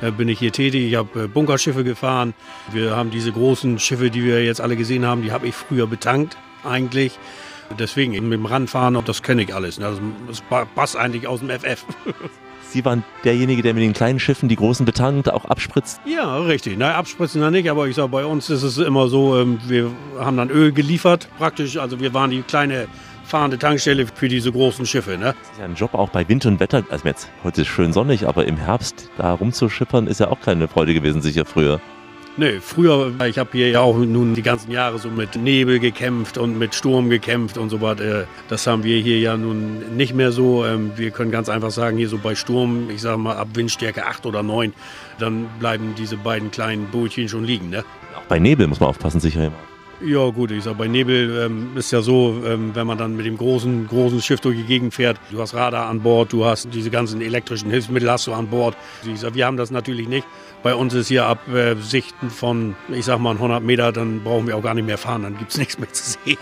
[0.01, 0.91] äh, bin ich hier tätig.
[0.91, 2.33] Ich habe äh, Bunkerschiffe gefahren.
[2.73, 5.87] Wir haben diese großen Schiffe, die wir jetzt alle gesehen haben, die habe ich früher
[5.87, 7.17] betankt eigentlich.
[7.79, 9.79] Deswegen mit dem Ranfahren, das kenne ich alles.
[9.79, 9.87] ne?
[9.87, 10.41] Also, Das
[10.75, 11.85] passt eigentlich aus dem FF.
[12.69, 16.01] Sie waren derjenige, der mit den kleinen Schiffen die großen betankt, auch abspritzt.
[16.05, 16.75] Ja, richtig.
[16.77, 19.89] Na, abspritzen da nicht, aber ich sage, bei uns ist es immer so, ähm, wir
[20.19, 21.77] haben dann Öl geliefert praktisch.
[21.77, 22.87] Also wir waren die kleine
[23.23, 25.17] fahrende Tankstelle für diese großen Schiffe.
[25.17, 25.33] Ne?
[25.41, 26.83] Das ist ja ein Job auch bei Wind und Wetter.
[26.89, 30.67] Also jetzt, heute ist schön sonnig, aber im Herbst da rumzuschippern ist ja auch keine
[30.67, 31.79] Freude gewesen, sicher früher.
[32.39, 36.37] Nee, früher, ich habe hier ja auch nun die ganzen Jahre so mit Nebel gekämpft
[36.37, 37.99] und mit Sturm gekämpft und so was.
[37.99, 40.63] Äh, Das haben wir hier ja nun nicht mehr so.
[40.63, 44.05] Ähm, Wir können ganz einfach sagen, hier so bei Sturm, ich sage mal ab Windstärke
[44.05, 44.71] 8 oder 9,
[45.17, 47.71] dann bleiben diese beiden kleinen Bootchen schon liegen.
[47.71, 47.83] Ne?
[48.15, 49.55] Auch bei Nebel muss man aufpassen, sicher immer.
[50.05, 53.25] Ja gut, ich sag bei Nebel ähm, ist ja so, ähm, wenn man dann mit
[53.25, 56.71] dem großen, großen Schiff durch die Gegend fährt, du hast Radar an Bord, du hast
[56.71, 58.77] diese ganzen elektrischen Hilfsmittel hast du an Bord.
[59.11, 60.27] Ich sag, wir haben das natürlich nicht.
[60.63, 64.47] Bei uns ist hier ab äh, Sichten von, ich sag mal 100 Meter, dann brauchen
[64.47, 66.37] wir auch gar nicht mehr fahren, dann gibt's nichts mehr zu sehen.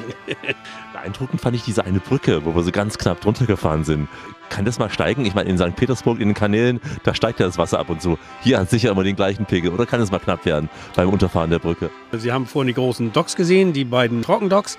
[0.93, 4.07] Beeindruckend fand ich diese eine Brücke, wo wir so ganz knapp drunter gefahren sind.
[4.49, 5.25] Kann das mal steigen?
[5.25, 5.75] Ich meine, in St.
[5.75, 8.17] Petersburg in den Kanälen, da steigt ja das Wasser ab und zu.
[8.41, 9.71] Hier hat sicher immer den gleichen Pegel.
[9.71, 11.89] Oder kann es mal knapp werden beim Unterfahren der Brücke?
[12.11, 14.77] Sie haben vorhin die großen Docks gesehen, die beiden Trockendocks.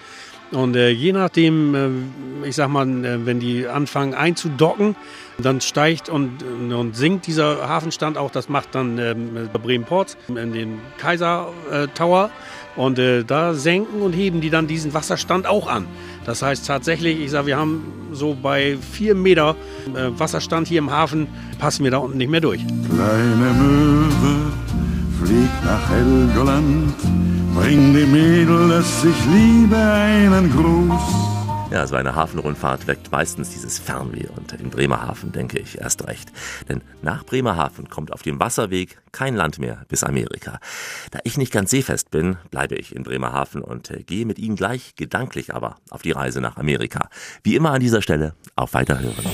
[0.52, 4.94] Und äh, je nachdem, äh, ich sag mal, äh, wenn die anfangen einzudocken,
[5.38, 8.30] dann steigt und, und sinkt dieser Hafenstand auch.
[8.30, 12.30] Das macht dann ähm, Bremen-Port in den Kaiser äh, Tower.
[12.76, 15.86] Und äh, da senken und heben die dann diesen Wasserstand auch an.
[16.26, 19.56] Das heißt tatsächlich, ich sage, wir haben so bei vier Meter
[19.94, 21.26] äh, Wasserstand hier im Hafen,
[21.58, 22.60] passen wir da unten nicht mehr durch.
[22.66, 24.52] Kleine Möwe
[25.22, 26.94] fliegt nach Helgoland,
[27.56, 31.36] bring dem Mädel, das ich liebe, einen Gruß.
[31.70, 36.30] Ja, so eine Hafenrundfahrt weckt meistens dieses Fernweh und in Bremerhaven denke ich erst recht.
[36.68, 40.60] Denn nach Bremerhaven kommt auf dem Wasserweg kein Land mehr bis Amerika.
[41.10, 44.54] Da ich nicht ganz seefest bin, bleibe ich in Bremerhaven und äh, gehe mit Ihnen
[44.54, 47.08] gleich gedanklich aber auf die Reise nach Amerika.
[47.42, 49.24] Wie immer an dieser Stelle auf Weiterhören.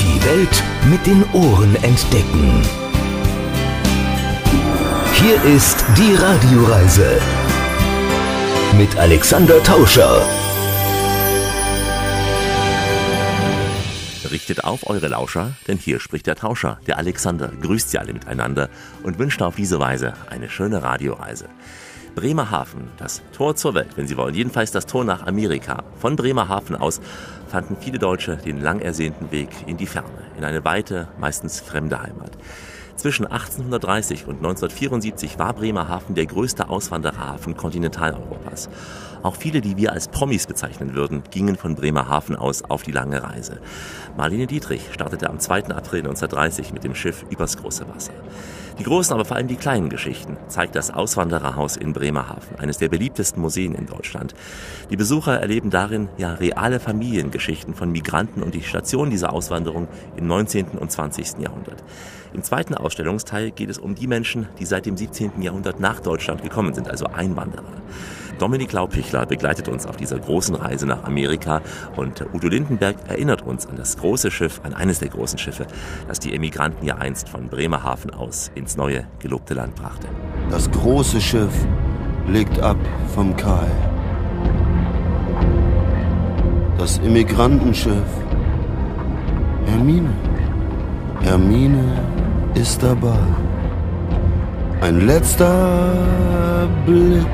[0.00, 2.89] Die Welt mit den Ohren entdecken.
[5.22, 7.20] Hier ist die Radioreise
[8.78, 10.26] mit Alexander Tauscher.
[14.30, 18.70] Richtet auf eure Lauscher, denn hier spricht der Tauscher, der Alexander, grüßt sie alle miteinander
[19.02, 21.50] und wünscht auf diese Weise eine schöne Radioreise.
[22.14, 25.84] Bremerhaven, das Tor zur Welt, wenn Sie wollen, jedenfalls das Tor nach Amerika.
[25.98, 27.02] Von Bremerhaven aus
[27.46, 32.00] fanden viele Deutsche den lang ersehnten Weg in die Ferne, in eine weite, meistens fremde
[32.00, 32.32] Heimat.
[33.00, 38.68] Zwischen 1830 und 1974 war Bremerhaven der größte Auswandererhafen Kontinentaleuropas.
[39.22, 43.22] Auch viele, die wir als Promis bezeichnen würden, gingen von Bremerhaven aus auf die lange
[43.22, 43.58] Reise.
[44.18, 45.68] Marlene Dietrich startete am 2.
[45.68, 48.12] April 1930 mit dem Schiff übers große Wasser.
[48.78, 52.90] Die großen, aber vor allem die kleinen Geschichten zeigt das Auswandererhaus in Bremerhaven, eines der
[52.90, 54.34] beliebtesten Museen in Deutschland.
[54.90, 60.26] Die Besucher erleben darin ja reale Familiengeschichten von Migranten und die Station dieser Auswanderung im
[60.26, 60.78] 19.
[60.78, 61.38] und 20.
[61.40, 61.82] Jahrhundert.
[62.32, 65.42] Im zweiten Ausstellungsteil geht es um die Menschen, die seit dem 17.
[65.42, 67.64] Jahrhundert nach Deutschland gekommen sind, also Einwanderer.
[68.38, 71.60] Dominik Laupichler begleitet uns auf dieser großen Reise nach Amerika
[71.96, 75.66] und Udo Lindenberg erinnert uns an das große Schiff, an eines der großen Schiffe,
[76.08, 80.08] das die Emigranten ja einst von Bremerhaven aus ins neue, gelobte Land brachte.
[80.50, 81.52] Das große Schiff
[82.28, 82.78] legt ab
[83.14, 83.66] vom Kai.
[86.78, 87.92] Das Immigrantenschiff.
[89.66, 90.14] Hermine.
[91.20, 92.19] Hermine
[92.54, 93.18] ist dabei.
[94.80, 97.26] Ein letzter Blick.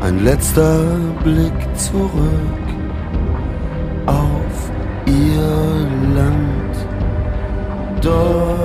[0.00, 0.82] Ein letzter
[1.22, 2.66] Blick zurück
[4.06, 4.70] auf
[5.06, 6.74] ihr Land.
[8.00, 8.60] Deutschland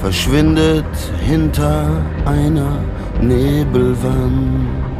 [0.00, 0.84] verschwindet
[1.24, 1.86] hinter
[2.26, 2.78] einer
[3.20, 4.91] Nebelwand.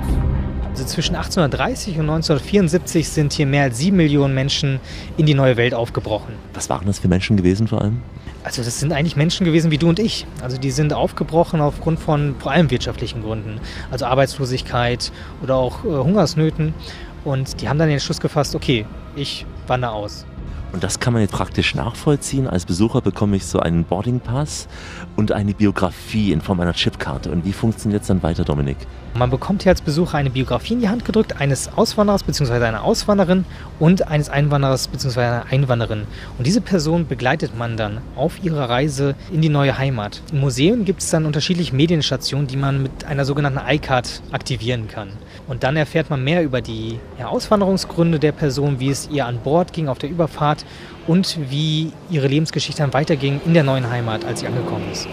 [0.83, 4.81] Also zwischen 1830 und 1974 sind hier mehr als sieben Millionen Menschen
[5.17, 6.35] in die neue Welt aufgebrochen.
[6.55, 8.03] Was waren das für Menschen gewesen vor allem?
[8.43, 10.27] Also das sind eigentlich Menschen gewesen wie du und ich.
[10.43, 13.61] Also die sind aufgebrochen aufgrund von vor allem wirtschaftlichen Gründen.
[13.93, 16.75] Also Arbeitslosigkeit oder auch äh, Hungersnöten.
[17.23, 20.27] Und die haben dann den Entschluss gefasst, okay, ich wandere aus.
[20.73, 22.49] Und das kann man jetzt praktisch nachvollziehen.
[22.49, 24.69] Als Besucher bekomme ich so einen Boardingpass
[25.17, 27.31] und eine Biografie in Form einer Chipkarte.
[27.31, 28.79] Und wie funktioniert es dann weiter, Dominik?
[29.15, 32.65] Man bekommt hier als Besucher eine Biografie in die Hand gedrückt, eines Auswanderers bzw.
[32.65, 33.45] einer Auswanderin
[33.79, 35.21] und eines Einwanderers bzw.
[35.21, 36.05] einer Einwanderin.
[36.39, 40.23] Und diese Person begleitet man dann auf ihrer Reise in die neue Heimat.
[40.33, 45.11] Im Museum gibt es dann unterschiedliche Medienstationen, die man mit einer sogenannten iCard aktivieren kann.
[45.53, 49.75] Und dann erfährt man mehr über die Auswanderungsgründe der Person, wie es ihr an Bord
[49.75, 50.65] ging auf der Überfahrt
[51.07, 55.07] und wie ihre Lebensgeschichte dann weiterging in der neuen Heimat, als sie angekommen ist.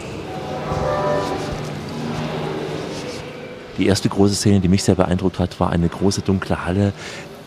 [3.78, 6.94] Die erste große Szene, die mich sehr beeindruckt hat, war eine große dunkle Halle,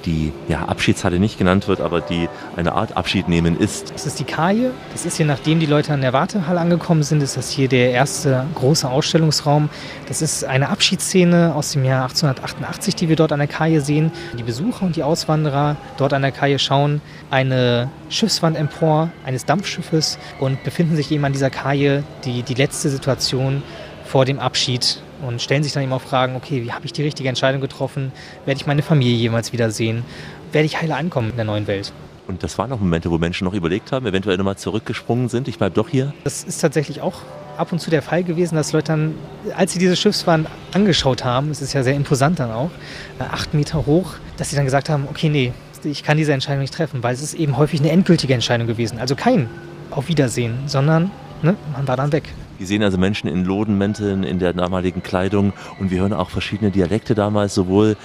[0.04, 3.92] die ja, Abschiedshalle nicht genannt wird, aber die eine Art Abschied nehmen ist.
[3.92, 4.70] Das ist die Kaje.
[4.92, 7.90] Das ist hier, nachdem die Leute an der Wartehalle angekommen sind, ist das hier der
[7.92, 9.68] erste große Ausstellungsraum.
[10.08, 14.12] Das ist eine Abschiedsszene aus dem Jahr 1888, die wir dort an der Kaje sehen.
[14.38, 20.18] Die Besucher und die Auswanderer dort an der Kaje schauen eine Schiffswand empor eines Dampfschiffes
[20.40, 23.62] und befinden sich eben an dieser Kaje, die, die letzte Situation
[24.04, 27.02] vor dem Abschied und stellen sich dann eben auch Fragen, okay, wie habe ich die
[27.02, 28.12] richtige Entscheidung getroffen?
[28.44, 30.04] Werde ich meine Familie jemals wiedersehen?
[30.52, 31.92] Werde ich heile ankommen in der neuen Welt?
[32.28, 35.58] Und das waren auch Momente, wo Menschen noch überlegt haben, eventuell nochmal zurückgesprungen sind, ich
[35.58, 36.14] bleibe doch hier.
[36.24, 37.22] Das ist tatsächlich auch
[37.56, 39.14] ab und zu der Fall gewesen, dass Leute dann,
[39.56, 42.70] als sie diese Schiffswand angeschaut haben, es ist ja sehr imposant dann auch,
[43.18, 45.52] äh, acht Meter hoch, dass sie dann gesagt haben, okay, nee,
[45.84, 48.98] ich kann diese Entscheidung nicht treffen, weil es ist eben häufig eine endgültige Entscheidung gewesen.
[48.98, 49.48] Also kein
[49.90, 51.10] Auf Wiedersehen, sondern
[51.42, 52.24] ne, man war dann weg.
[52.62, 56.70] Wir sehen also Menschen in Lodenmänteln, in der damaligen Kleidung und wir hören auch verschiedene
[56.70, 57.96] Dialekte damals, sowohl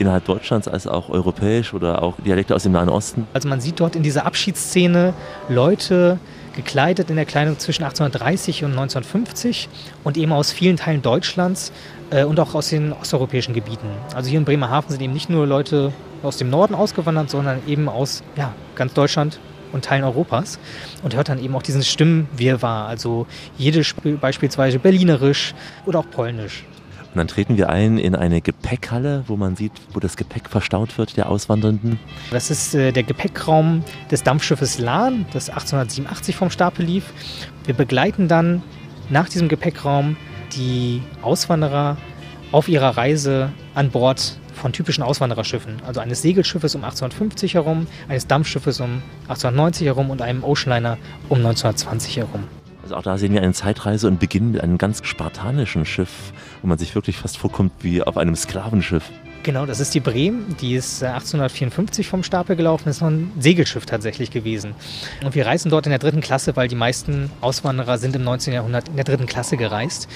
[0.00, 3.28] innerhalb Deutschlands als auch europäisch oder auch Dialekte aus dem Nahen Osten.
[3.34, 5.14] Also man sieht dort in dieser Abschiedsszene
[5.48, 6.18] Leute
[6.56, 9.68] gekleidet in der Kleidung zwischen 1830 und 1950
[10.02, 11.70] und eben aus vielen Teilen Deutschlands
[12.10, 13.86] äh, und auch aus den osteuropäischen Gebieten.
[14.16, 15.92] Also hier in Bremerhaven sind eben nicht nur Leute
[16.24, 19.38] aus dem Norden ausgewandert, sondern eben aus ja, ganz Deutschland
[19.72, 20.58] und Teilen Europas
[21.02, 23.26] und hört dann eben auch diesen Stimmenwirrwarr, also
[23.58, 25.54] Jiddisch beispielsweise Berlinerisch
[25.86, 26.64] oder auch Polnisch.
[27.12, 30.96] Und dann treten wir ein in eine Gepäckhalle, wo man sieht, wo das Gepäck verstaut
[30.96, 31.98] wird der Auswandernden.
[32.30, 37.12] Das ist äh, der Gepäckraum des Dampfschiffes Lahn, das 1887 vom Stapel lief.
[37.64, 38.62] Wir begleiten dann
[39.08, 40.16] nach diesem Gepäckraum
[40.54, 41.96] die Auswanderer
[42.52, 48.26] auf ihrer Reise an Bord von typischen Auswandererschiffen, also eines Segelschiffes um 1850 herum, eines
[48.26, 52.44] Dampfschiffes um 1890 herum und einem Oceanliner um 1920 herum.
[52.82, 56.32] Also auch da sehen wir eine Zeitreise und beginnen mit einem ganz spartanischen Schiff,
[56.62, 59.04] wo man sich wirklich fast vorkommt wie auf einem Sklavenschiff.
[59.42, 60.54] Genau, das ist die Bremen.
[60.60, 62.84] Die ist 1854 vom Stapel gelaufen.
[62.86, 64.74] Das ist noch ein Segelschiff tatsächlich gewesen.
[65.24, 68.52] Und wir reisen dort in der dritten Klasse, weil die meisten Auswanderer sind im 19.
[68.52, 70.08] Jahrhundert in der dritten Klasse gereist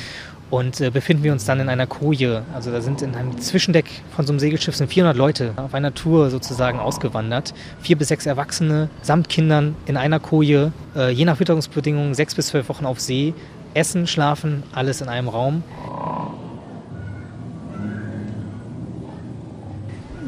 [0.54, 2.44] und äh, befinden wir uns dann in einer Koje.
[2.54, 5.92] Also da sind in einem Zwischendeck von so einem Segelschiff sind 400 Leute auf einer
[5.92, 7.54] Tour sozusagen ausgewandert.
[7.80, 12.48] Vier bis sechs Erwachsene samt Kindern in einer Koje, äh, je nach Witterungsbedingungen sechs bis
[12.48, 13.34] zwölf Wochen auf See.
[13.74, 15.64] Essen, schlafen, alles in einem Raum.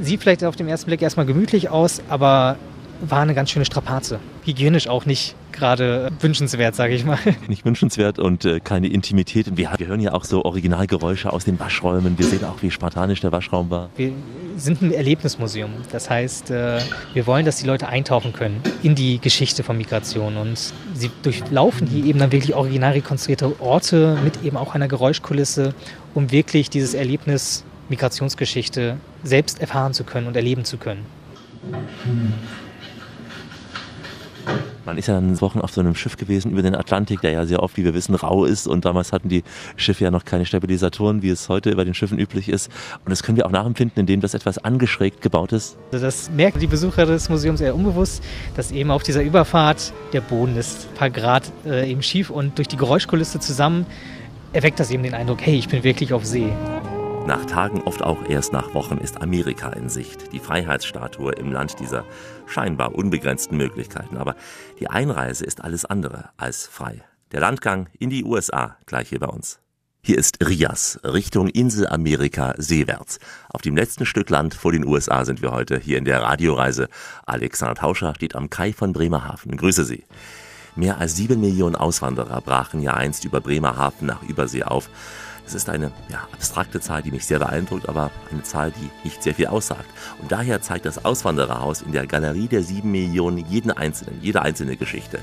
[0.02, 2.56] Sieht vielleicht auf den ersten Blick erstmal gemütlich aus, aber
[3.00, 4.18] war eine ganz schöne Strapaze.
[4.44, 7.18] Hygienisch auch nicht gerade wünschenswert, sage ich mal.
[7.48, 9.48] Nicht wünschenswert und äh, keine Intimität.
[9.48, 12.18] Und wir, wir, hören ja auch so Originalgeräusche aus den Waschräumen.
[12.18, 13.90] Wir sehen auch, wie spartanisch der Waschraum war.
[13.96, 14.12] Wir
[14.56, 15.70] sind ein Erlebnismuseum.
[15.90, 16.80] Das heißt, äh,
[17.14, 20.36] wir wollen, dass die Leute eintauchen können in die Geschichte von Migration.
[20.36, 25.74] Und sie durchlaufen hier eben dann wirklich original rekonstruierte Orte mit eben auch einer Geräuschkulisse,
[26.14, 31.04] um wirklich dieses Erlebnis Migrationsgeschichte selbst erfahren zu können und erleben zu können.
[34.86, 37.44] Man ist ja dann Wochen auf so einem Schiff gewesen über den Atlantik, der ja
[37.44, 38.68] sehr oft, wie wir wissen, rau ist.
[38.68, 39.42] Und damals hatten die
[39.74, 42.70] Schiffe ja noch keine Stabilisatoren, wie es heute bei den Schiffen üblich ist.
[43.04, 45.76] Und das können wir auch nachempfinden, indem das etwas angeschrägt gebaut ist.
[45.90, 48.22] Also das merken die Besucher des Museums eher unbewusst,
[48.54, 52.56] dass eben auf dieser Überfahrt der Boden ist ein paar Grad äh, eben schief und
[52.58, 53.86] durch die Geräuschkulisse zusammen
[54.52, 56.52] erweckt das eben den Eindruck, hey, ich bin wirklich auf See.
[57.26, 61.80] Nach Tagen, oft auch erst nach Wochen, ist Amerika in Sicht, die Freiheitsstatue im Land
[61.80, 62.04] dieser
[62.46, 64.16] scheinbar unbegrenzten Möglichkeiten.
[64.16, 64.36] Aber
[64.78, 67.02] die Einreise ist alles andere als frei.
[67.32, 69.58] Der Landgang in die USA, gleich hier bei uns.
[70.04, 73.18] Hier ist Rias, Richtung Insel Amerika seewärts.
[73.48, 76.88] Auf dem letzten Stück Land vor den USA sind wir heute hier in der Radioreise.
[77.26, 79.56] Alexander Tauscher steht am Kai von Bremerhaven.
[79.56, 80.04] Grüße Sie.
[80.76, 84.88] Mehr als sieben Millionen Auswanderer brachen ja einst über Bremerhaven nach Übersee auf.
[85.46, 89.22] Es ist eine ja, abstrakte Zahl, die mich sehr beeindruckt, aber eine Zahl, die nicht
[89.22, 89.86] sehr viel aussagt.
[90.20, 94.76] Und daher zeigt das Auswandererhaus in der Galerie der sieben Millionen jeden einzelnen, jede einzelne
[94.76, 95.20] Geschichte.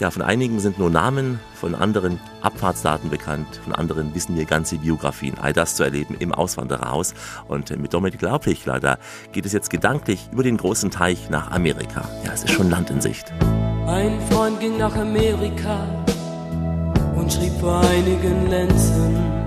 [0.00, 4.78] Ja, von einigen sind nur Namen, von anderen Abfahrtsdaten bekannt, von anderen wissen wir ganze
[4.78, 5.38] Biografien.
[5.40, 7.14] All das zu erleben im Auswandererhaus.
[7.46, 8.98] Und mit Dominik Laublichler, da
[9.30, 12.08] geht es jetzt gedanklich über den großen Teich nach Amerika.
[12.24, 13.32] Ja, es ist schon Land in Sicht.
[13.86, 15.86] Ein Freund ging nach Amerika
[17.14, 19.43] und schrieb vor einigen Lenzen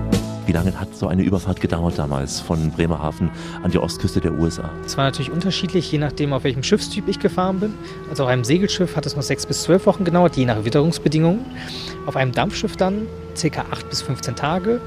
[0.48, 3.30] wie lange hat so eine Überfahrt gedauert damals von Bremerhaven
[3.62, 4.70] an die Ostküste der USA?
[4.84, 7.74] Es war natürlich unterschiedlich, je nachdem, auf welchem Schiffstyp ich gefahren bin.
[8.08, 11.44] Also auf einem Segelschiff hat es noch sechs bis zwölf Wochen gedauert, je nach Witterungsbedingungen.
[12.06, 13.06] Auf einem Dampfschiff dann
[13.40, 13.66] ca.
[13.70, 14.80] acht bis 15 Tage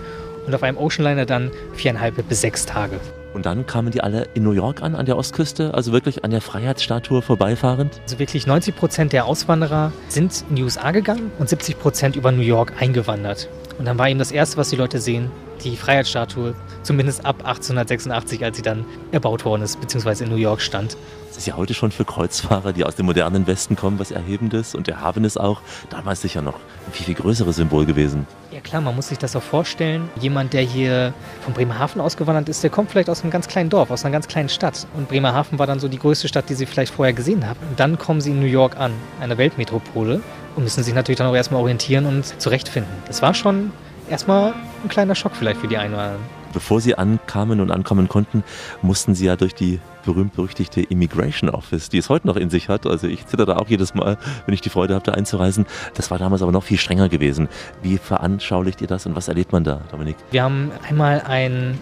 [0.47, 2.99] und auf einem Oceanliner dann viereinhalb bis sechs Tage.
[3.35, 6.31] Und dann kamen die alle in New York an, an der Ostküste, also wirklich an
[6.31, 8.01] der Freiheitsstatue vorbeifahrend?
[8.01, 12.31] Also wirklich 90 Prozent der Auswanderer sind in die USA gegangen und 70 Prozent über
[12.31, 13.47] New York eingewandert.
[13.77, 15.31] Und dann war eben das Erste, was die Leute sehen,
[15.63, 20.61] die Freiheitsstatue, zumindest ab 1886, als sie dann erbaut worden ist, beziehungsweise in New York
[20.61, 20.97] stand.
[21.27, 24.75] Das ist ja heute schon für Kreuzfahrer, die aus dem modernen Westen kommen, was Erhebendes
[24.75, 25.61] und Erhabenes auch.
[25.89, 28.27] Damals sicher noch ein viel, viel größeres Symbol gewesen.
[28.51, 30.09] Ja klar, man muss sich das auch vorstellen.
[30.19, 33.91] Jemand, der hier von Bremerhaven ausgewandert ist, der kommt vielleicht aus einem ganz kleinen Dorf,
[33.91, 34.85] aus einer ganz kleinen Stadt.
[34.93, 37.59] Und Bremerhaven war dann so die größte Stadt, die sie vielleicht vorher gesehen haben.
[37.69, 38.91] Und dann kommen sie in New York an,
[39.21, 40.21] einer Weltmetropole,
[40.55, 42.91] und müssen sich natürlich dann auch erstmal orientieren und zurechtfinden.
[43.07, 43.71] Das war schon
[44.11, 44.53] erstmal
[44.83, 46.41] ein kleiner Schock vielleicht für die einen oder anderen.
[46.53, 48.43] Bevor sie ankamen und ankommen konnten,
[48.81, 52.85] mussten sie ja durch die berühmt-berüchtigte Immigration Office, die es heute noch in sich hat.
[52.85, 55.65] Also ich zitter da auch jedes Mal, wenn ich die Freude habe, da einzureisen.
[55.93, 57.47] Das war damals aber noch viel strenger gewesen.
[57.81, 60.17] Wie veranschaulicht ihr das und was erlebt man da, Dominik?
[60.31, 61.79] Wir haben einmal einen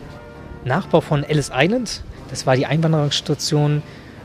[0.65, 2.03] Nachbau von Ellis Island.
[2.29, 3.81] Das war die Einwanderungsstation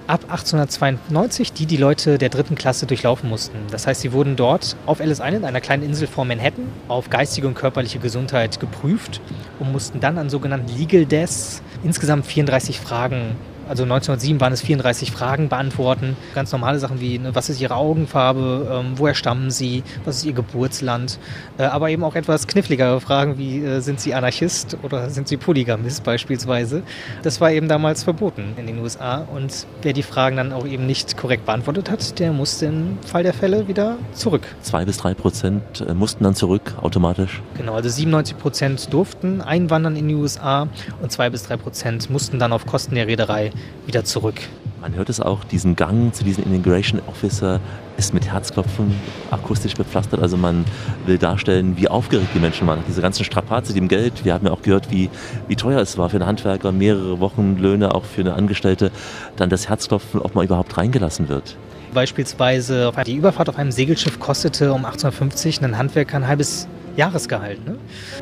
[0.06, 3.58] ab 1892, die die Leute der dritten Klasse durchlaufen mussten.
[3.70, 7.46] Das heißt, sie wurden dort auf Ellis Island, einer kleinen Insel vor Manhattan, auf geistige
[7.46, 9.20] und körperliche Gesundheit geprüft
[9.58, 13.36] und mussten dann an sogenannten Legal Desks insgesamt 34 Fragen
[13.68, 16.16] also 1907 waren es 34 Fragen beantworten.
[16.34, 20.24] Ganz normale Sachen wie, ne, was ist Ihre Augenfarbe, ähm, woher stammen Sie, was ist
[20.24, 21.18] Ihr Geburtsland.
[21.58, 25.36] Äh, aber eben auch etwas kniffligere Fragen wie, äh, sind Sie Anarchist oder sind Sie
[25.36, 26.82] Polygamist beispielsweise.
[27.22, 29.26] Das war eben damals verboten in den USA.
[29.34, 33.22] Und wer die Fragen dann auch eben nicht korrekt beantwortet hat, der musste im Fall
[33.22, 34.42] der Fälle wieder zurück.
[34.62, 37.42] Zwei bis drei Prozent äh, mussten dann zurück, automatisch.
[37.56, 40.68] Genau, also 97 Prozent durften einwandern in die USA
[41.00, 43.52] und zwei bis drei Prozent mussten dann auf Kosten der Reederei
[43.86, 44.40] wieder zurück.
[44.80, 47.58] Man hört es auch, diesen Gang zu diesem Immigration Officer
[47.96, 48.94] ist mit Herzklopfen
[49.30, 50.20] akustisch bepflastert.
[50.20, 50.66] Also man
[51.06, 52.80] will darstellen, wie aufgeregt die Menschen waren.
[52.86, 54.26] Diese ganzen Strapaze, dem Geld.
[54.26, 55.08] Wir haben ja auch gehört, wie,
[55.48, 58.90] wie teuer es war für einen Handwerker, mehrere Wochenlöhne, auch für eine Angestellte.
[59.36, 61.56] Dann das Herzklopfen, ob man überhaupt reingelassen wird.
[61.94, 67.64] Beispielsweise die Überfahrt auf einem Segelschiff kostete um 1850 einen Handwerker ein halbes Jahresgehalt.
[67.66, 67.76] Ne?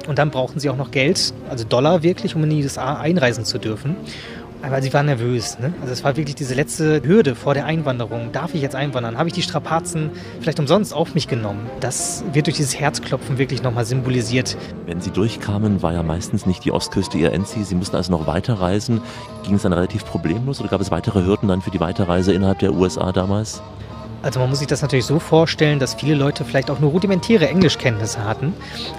[0.07, 3.45] Und dann brauchten sie auch noch Geld, also Dollar wirklich, um in die USA einreisen
[3.45, 3.97] zu dürfen.
[4.63, 5.59] Aber sie war nervös.
[5.59, 5.75] Ne?
[5.81, 8.31] Also es war wirklich diese letzte Hürde vor der Einwanderung.
[8.33, 9.19] Darf ich jetzt einwandern?
[9.19, 10.11] Habe ich die Strapazen
[10.41, 11.69] vielleicht umsonst auf mich genommen?
[11.81, 14.57] Das wird durch dieses Herzklopfen wirklich nochmal symbolisiert.
[14.87, 17.65] Wenn sie durchkamen, war ja meistens nicht die Ostküste ihr Endziel.
[17.65, 19.01] Sie mussten also noch weiterreisen.
[19.43, 22.61] Ging es dann relativ problemlos oder gab es weitere Hürden dann für die Weiterreise innerhalb
[22.61, 23.63] der USA damals?
[24.23, 27.49] Also man muss sich das natürlich so vorstellen, dass viele Leute vielleicht auch nur rudimentäre
[27.49, 28.55] Englischkenntnisse hatten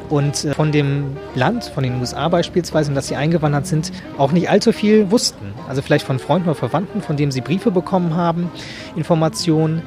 [0.10, 4.34] und äh, von dem Land, von den USA beispielsweise, in das sie eingewandert sind, auch
[4.34, 5.54] nicht allzu viel wussten.
[5.68, 8.52] Also vielleicht von Freunden oder Verwandten, von denen sie Briefe bekommen haben,
[8.96, 9.82] Informationen.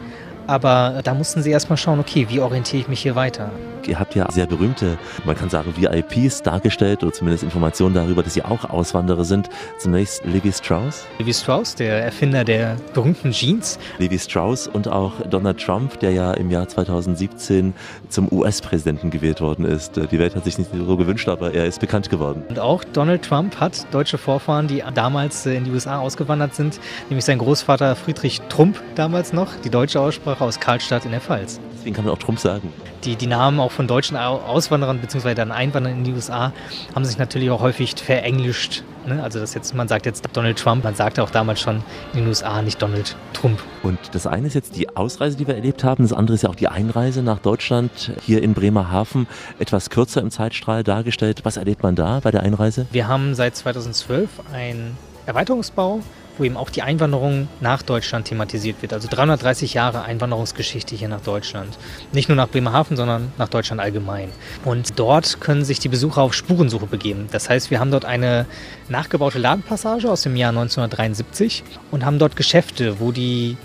[0.47, 3.51] Aber da mussten sie erstmal schauen, okay, wie orientiere ich mich hier weiter?
[3.89, 8.35] Ihr habt ja sehr berühmte, man kann sagen, VIPs dargestellt oder zumindest Informationen darüber, dass
[8.35, 9.49] sie auch Auswanderer sind.
[9.79, 11.07] Zunächst Levi Strauss.
[11.19, 13.79] Levi Strauss, der Erfinder der berühmten Jeans.
[13.99, 17.75] Levi Strauss und auch Donald Trump, der ja im Jahr 2017
[18.09, 19.97] zum US-Präsidenten gewählt worden ist.
[19.97, 22.43] Die Welt hat sich nicht so gewünscht, aber er ist bekannt geworden.
[22.49, 27.25] Und auch Donald Trump hat deutsche Vorfahren, die damals in die USA ausgewandert sind, nämlich
[27.25, 31.61] sein Großvater Friedrich Trump damals noch, die deutsche Aussprache aus Karlstadt in der Pfalz.
[31.87, 32.73] Deswegen kann man auch Trump sagen.
[33.05, 35.35] Die, die Namen auch von deutschen Auswanderern bzw.
[35.35, 36.53] dann Einwanderern in die USA
[36.97, 38.83] haben sich natürlich auch häufig verenglischt.
[39.07, 39.23] Ne?
[39.23, 42.27] Also das jetzt, man sagt jetzt Donald Trump, man sagte auch damals schon in den
[42.27, 43.63] USA nicht Donald Trump.
[43.85, 46.03] Und das eine ist jetzt die Ausreise, die wir erlebt haben.
[46.03, 49.29] Das andere ist ja auch die Einreise nach Deutschland hier in Bremerhaven.
[49.61, 51.43] Etwas kürzer im Zeitstrahl dargestellt.
[51.45, 52.87] Was erlebt man da bei der Einreise?
[52.91, 56.01] Wir haben seit 2012 einen Erweiterungsbau
[56.39, 58.93] wo eben auch die Einwanderung nach Deutschland thematisiert wird.
[58.93, 61.79] Also 330 Jahre Einwanderungsgeschichte hier nach Deutschland.
[62.13, 64.31] Nicht nur nach Bremerhaven, sondern nach Deutschland allgemein.
[64.65, 67.29] Und dort können sich die Besucher auf Spurensuche begeben.
[67.33, 68.47] Das heißt, wir haben dort eine
[68.89, 73.57] nachgebaute Ladenpassage aus dem Jahr 1973 und haben dort Geschäfte, wo die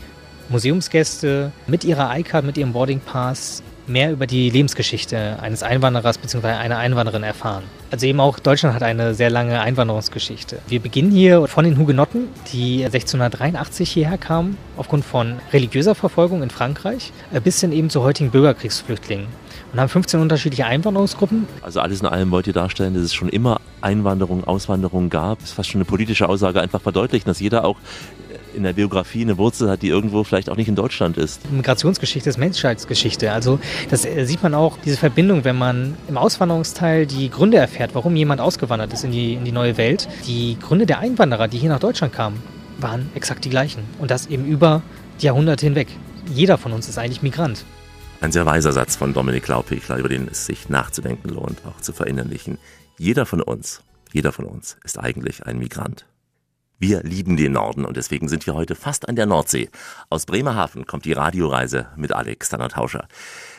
[0.50, 6.48] Museumsgäste mit ihrer iCard, mit ihrem Boarding Pass mehr über die Lebensgeschichte eines Einwanderers bzw.
[6.48, 7.64] einer Einwanderin erfahren.
[7.92, 10.60] Also eben auch Deutschland hat eine sehr lange Einwanderungsgeschichte.
[10.68, 16.50] Wir beginnen hier von den Hugenotten, die 1683 hierher kamen, aufgrund von religiöser Verfolgung in
[16.50, 19.28] Frankreich, äh, bis hin eben zu heutigen Bürgerkriegsflüchtlingen.
[19.74, 21.48] Und haben 15 unterschiedliche Einwanderungsgruppen.
[21.62, 25.40] Also alles in allem wollt ihr darstellen, dass es schon immer Einwanderung, Auswanderung gab.
[25.40, 27.78] Das ist fast schon eine politische Aussage, einfach verdeutlichen, dass jeder auch
[28.56, 31.52] in der Biografie eine Wurzel hat, die irgendwo vielleicht auch nicht in Deutschland ist.
[31.52, 33.32] Migrationsgeschichte ist Menschheitsgeschichte.
[33.32, 37.96] Also das äh, sieht man auch, diese Verbindung, wenn man im Auswanderungsteil die Gründe erfährt,
[37.96, 40.08] warum jemand ausgewandert ist in die, in die neue Welt.
[40.28, 42.42] Die Gründe der Einwanderer, die hier nach Deutschland kamen,
[42.80, 43.84] waren exakt die gleichen.
[44.00, 44.82] Und das eben über
[45.22, 45.88] die Jahrhunderte hinweg.
[46.34, 47.66] Jeder von uns ist eigentlich Migrant.
[48.22, 51.92] Ein sehr weiser Satz von Dominik Laupich, über den es sich nachzudenken lohnt, auch zu
[51.92, 52.60] verinnerlichen.
[52.98, 53.82] Jeder von uns,
[54.12, 56.06] jeder von uns ist eigentlich ein Migrant.
[56.84, 59.70] Wir lieben den Norden und deswegen sind wir heute fast an der Nordsee.
[60.10, 63.08] Aus Bremerhaven kommt die Radioreise mit Alex Tauscher.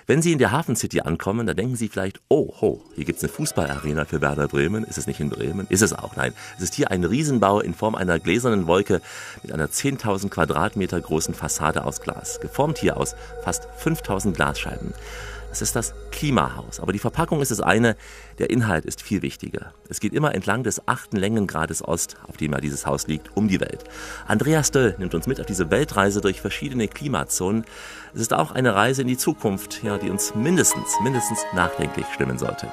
[0.08, 3.22] Wenn Sie in der Hafen City ankommen, dann denken Sie vielleicht, oh, ho, hier gibt's
[3.22, 4.82] eine Fußballarena für Werder Bremen.
[4.82, 5.68] Ist es nicht in Bremen?
[5.68, 6.16] Ist es auch?
[6.16, 6.32] Nein.
[6.56, 9.00] Es ist hier ein Riesenbau in Form einer gläsernen Wolke
[9.44, 12.40] mit einer 10.000 Quadratmeter großen Fassade aus Glas.
[12.40, 13.14] Geformt hier aus
[13.44, 14.94] fast 5.000 Glasscheiben.
[15.52, 16.80] Das ist das Klimahaus.
[16.80, 17.94] Aber die Verpackung ist das eine,
[18.38, 19.74] der Inhalt ist viel wichtiger.
[19.90, 23.48] Es geht immer entlang des achten Längengrades Ost, auf dem ja dieses Haus liegt, um
[23.48, 23.84] die Welt.
[24.26, 27.66] Andreas Döll nimmt uns mit auf diese Weltreise durch verschiedene Klimazonen.
[28.14, 32.38] Es ist auch eine Reise in die Zukunft, ja, die uns mindestens, mindestens nachdenklich stimmen
[32.38, 32.72] sollte.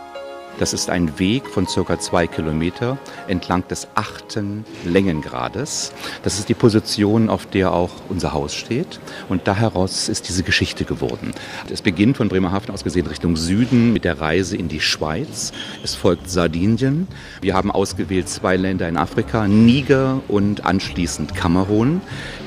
[0.60, 2.98] Das ist ein Weg von circa zwei Kilometer
[3.30, 5.94] entlang des achten Längengrades.
[6.24, 9.00] Das ist die Position, auf der auch unser Haus steht.
[9.30, 11.32] Und da heraus ist diese Geschichte geworden.
[11.72, 15.54] Es beginnt von Bremerhaven aus gesehen Richtung Süden mit der Reise in die Schweiz.
[15.82, 17.08] Es folgt Sardinien.
[17.40, 22.02] Wir haben ausgewählt zwei Länder in Afrika, Niger und anschließend Kamerun.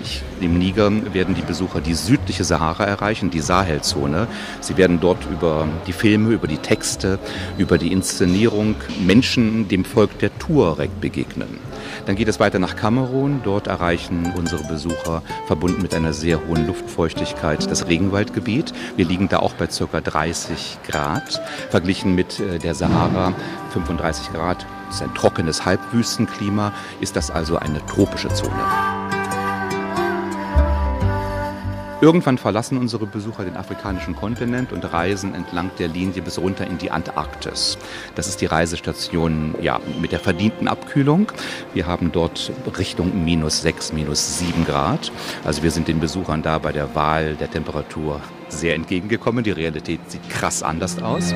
[0.05, 4.27] Ich, Im Niger werden die Besucher die südliche Sahara erreichen, die Sahelzone.
[4.61, 7.21] Sie werden dort über die Filme, über die Texte,
[7.57, 8.75] über die Inszenierung
[9.07, 11.61] Menschen dem Volk der Tuareg begegnen.
[12.05, 13.43] Dann geht es weiter nach Kamerun.
[13.45, 18.73] Dort erreichen unsere Besucher, verbunden mit einer sehr hohen Luftfeuchtigkeit, das Regenwaldgebiet.
[18.97, 20.01] Wir liegen da auch bei ca.
[20.01, 21.41] 30 Grad.
[21.71, 23.35] Verglichen mit äh, der Sahara
[23.71, 24.67] 35 Grad.
[24.89, 29.22] Das ist ein trockenes Halbwüstenklima, ist das also eine tropische Zone.
[32.03, 36.77] Irgendwann verlassen unsere Besucher den afrikanischen Kontinent und reisen entlang der Linie bis runter in
[36.77, 37.79] die Antarktis.
[38.17, 41.31] Das ist die Reisestation ja, mit der verdienten Abkühlung.
[41.75, 45.13] Wir haben dort Richtung minus 6, minus 7 Grad.
[45.45, 49.45] Also wir sind den Besuchern da bei der Wahl der Temperatur sehr entgegengekommen.
[49.45, 51.33] Die Realität sieht krass anders aus.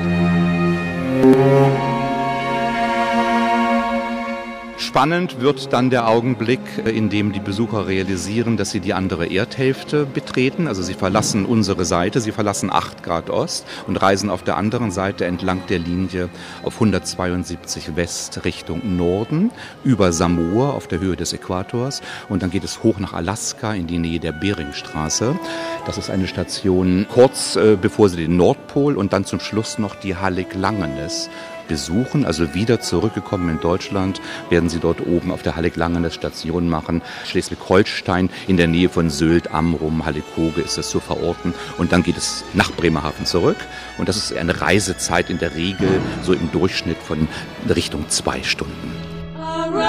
[4.97, 9.27] Spannend wird dann der Augenblick, äh, in dem die Besucher realisieren, dass sie die andere
[9.27, 10.67] Erdhälfte betreten.
[10.67, 14.89] Also sie verlassen unsere Seite, sie verlassen 8 Grad Ost und reisen auf der anderen
[14.89, 16.29] Seite entlang der Linie
[16.63, 19.51] auf 172 West Richtung Norden
[19.83, 23.85] über Samoa auf der Höhe des Äquators und dann geht es hoch nach Alaska in
[23.85, 25.37] die Nähe der Beringstraße.
[25.85, 29.93] Das ist eine Station kurz äh, bevor sie den Nordpol und dann zum Schluss noch
[29.93, 31.29] die Hallig Langenes
[31.67, 36.69] besuchen, also wieder zurückgekommen in Deutschland, werden sie dort oben auf der Hallig-Langen eine Station
[36.69, 37.01] machen.
[37.25, 41.53] Schleswig-Holstein in der Nähe von Sylt, Amrum, Hallig-Hoge ist das zu verorten.
[41.77, 43.57] Und dann geht es nach Bremerhaven zurück.
[43.97, 47.27] Und das ist eine Reisezeit in der Regel so im Durchschnitt von
[47.69, 48.91] Richtung zwei Stunden.
[49.39, 49.87] Around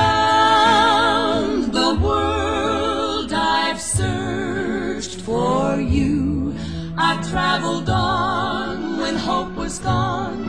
[1.73, 6.55] the world I've searched for you.
[6.97, 10.48] I traveled on when hope was gone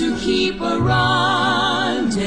[0.00, 0.76] to keep a
[2.00, 2.20] rendezvous.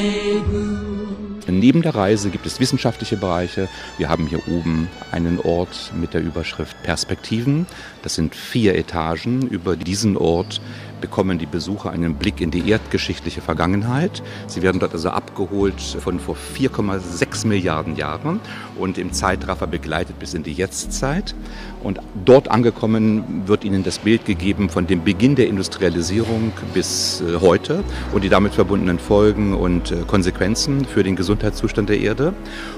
[1.48, 3.68] Neben der Reise gibt es wissenschaftliche Bereiche.
[3.98, 7.66] Wir haben hier oben einen Ort mit der Überschrift Perspektiven.
[8.02, 9.48] Das sind vier Etagen.
[9.48, 10.62] Über diesen Ort
[11.04, 14.24] bekommen die Besucher einen Blick in die erdgeschichtliche Vergangenheit.
[14.48, 18.40] Sie werden dort also abgeholt von vor 4,6 Milliarden Jahren
[18.80, 21.36] und im Zeitraffer begleitet bis in die Jetztzeit.
[21.84, 27.42] Und dort angekommen wird ihnen das Bild gegeben von dem Beginn der Industrialisierung bis äh,
[27.42, 27.84] heute
[28.14, 32.34] und die damit verbundenen Folgen und äh, Konsequenzen für den Gesundheitszustand der Erde.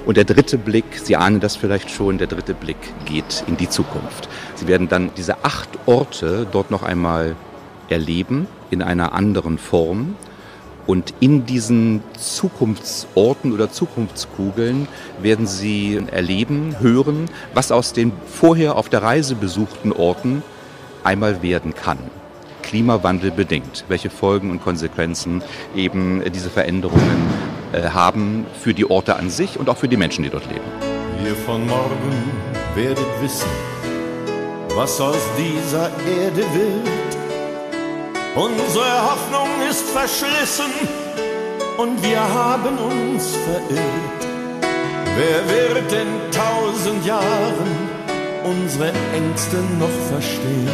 [0.07, 3.69] Und der dritte Blick, Sie ahnen das vielleicht schon, der dritte Blick geht in die
[3.69, 4.27] Zukunft.
[4.55, 7.35] Sie werden dann diese acht Orte dort noch einmal
[7.89, 10.15] erleben in einer anderen Form.
[10.87, 14.87] Und in diesen Zukunftsorten oder Zukunftskugeln
[15.19, 17.25] werden Sie erleben, hören,
[17.55, 20.43] was aus den vorher auf der Reise besuchten Orten
[21.03, 21.97] einmal werden kann.
[22.61, 25.43] Klimawandel bedingt, welche Folgen und Konsequenzen
[25.75, 27.29] eben diese Veränderungen
[27.71, 30.65] äh, haben für die Orte an sich und auch für die Menschen, die dort leben.
[31.23, 32.31] Ihr von morgen
[32.75, 33.49] werdet wissen,
[34.75, 37.04] was aus dieser Erde wird.
[38.35, 40.71] Unsere Hoffnung ist verschlissen
[41.77, 44.21] und wir haben uns verirrt.
[45.15, 47.71] Wer wird in tausend Jahren
[48.43, 50.67] unsere Ängste noch verstehen?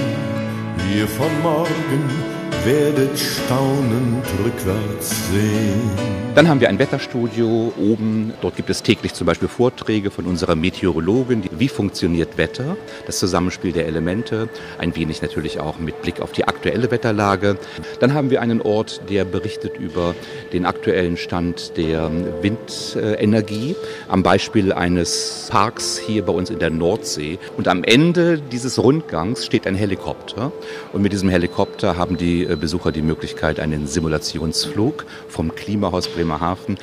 [0.91, 2.30] Ihr von morgen
[2.65, 6.21] werdet staunend rückwärts sehen.
[6.35, 8.33] Dann haben wir ein Wetterstudio oben.
[8.39, 11.43] Dort gibt es täglich zum Beispiel Vorträge von unserer Meteorologin.
[11.51, 12.77] Wie funktioniert Wetter?
[13.05, 14.47] Das Zusammenspiel der Elemente.
[14.77, 17.57] Ein wenig natürlich auch mit Blick auf die aktuelle Wetterlage.
[17.99, 20.15] Dann haben wir einen Ort, der berichtet über
[20.53, 22.09] den aktuellen Stand der
[22.41, 23.75] Windenergie.
[24.07, 27.39] Am Beispiel eines Parks hier bei uns in der Nordsee.
[27.57, 30.53] Und am Ende dieses Rundgangs steht ein Helikopter.
[30.93, 36.77] Und mit diesem Helikopter haben die Besucher die Möglichkeit, einen Simulationsflug vom Klimahaus Bremerhaven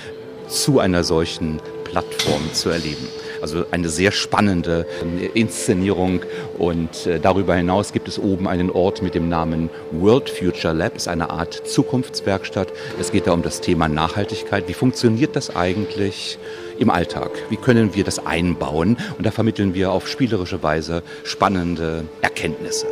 [0.49, 3.09] zu einer solchen Plattform zu erleben.
[3.41, 4.87] Also eine sehr spannende
[5.35, 6.23] Inszenierung
[6.59, 10.97] und äh, darüber hinaus gibt es oben einen Ort mit dem Namen World Future Lab,
[10.97, 12.73] ist eine Art Zukunftswerkstatt.
[13.01, 14.67] Es geht da um das Thema Nachhaltigkeit.
[14.69, 16.39] Wie funktioniert das eigentlich?
[16.79, 17.31] im Alltag?
[17.51, 18.97] Wie können wir das einbauen?
[19.17, 22.87] Und da vermitteln wir auf spielerische Weise spannende Erkenntnisse.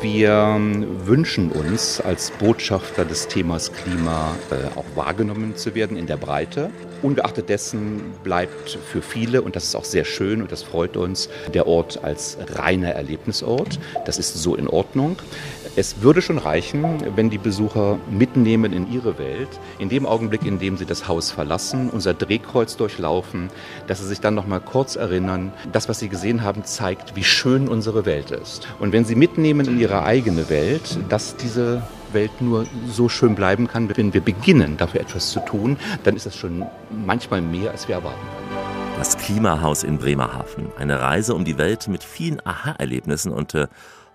[0.00, 6.06] Wir ähm, wünschen uns als Botschafter des Themas Klima äh, auch wahrgenommen zu werden in
[6.06, 6.70] der Breite.
[7.00, 11.30] Ungeachtet dessen bleibt für viele, und das ist auch sehr schön und das freut uns,
[11.54, 13.78] der Ort als reiner Erlebnisort.
[14.04, 15.16] Das ist so in Ordnung.
[15.78, 20.58] Es würde schon reichen, wenn die Besucher mitnehmen in ihre Welt, in dem Augenblick, in
[20.58, 23.50] dem sie das Haus verlassen, unser Drehkreuz durchlaufen,
[23.86, 27.24] dass sie sich dann noch mal kurz erinnern, das, was sie gesehen haben, zeigt, wie
[27.24, 28.66] schön unsere Welt ist.
[28.78, 33.68] Und wenn sie mitnehmen in ihre eigene Welt, dass diese Welt nur so schön bleiben
[33.68, 36.64] kann, wenn wir beginnen, dafür etwas zu tun, dann ist das schon
[37.04, 38.26] manchmal mehr, als wir erwarten.
[38.96, 40.72] Das Klimahaus in Bremerhaven.
[40.78, 43.66] Eine Reise um die Welt mit vielen Aha-Erlebnissen und äh,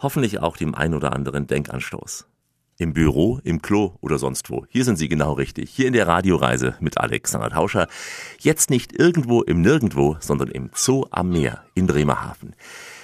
[0.01, 2.25] hoffentlich auch dem ein oder anderen Denkanstoß.
[2.77, 4.65] Im Büro, im Klo oder sonst wo.
[4.69, 5.69] Hier sind Sie genau richtig.
[5.69, 7.87] Hier in der Radioreise mit Alexander Tauscher.
[8.39, 12.55] Jetzt nicht irgendwo im Nirgendwo, sondern im Zoo am Meer in Bremerhaven.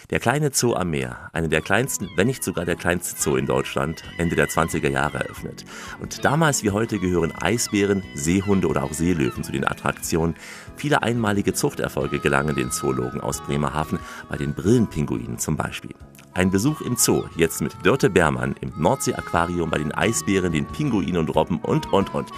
[0.09, 3.45] Der kleine Zoo am Meer, eine der kleinsten, wenn nicht sogar der kleinste Zoo in
[3.45, 5.65] Deutschland, Ende der 20er Jahre eröffnet.
[5.99, 10.35] Und damals wie heute gehören Eisbären, Seehunde oder auch Seelöwen zu den Attraktionen.
[10.77, 15.93] Viele einmalige Zuchterfolge gelangen den Zoologen aus Bremerhaven, bei den Brillenpinguinen zum Beispiel.
[16.33, 21.17] Ein Besuch im Zoo, jetzt mit Dörte Bermann im Nordsee-Aquarium bei den Eisbären, den Pinguinen
[21.17, 22.29] und Robben und, und, und.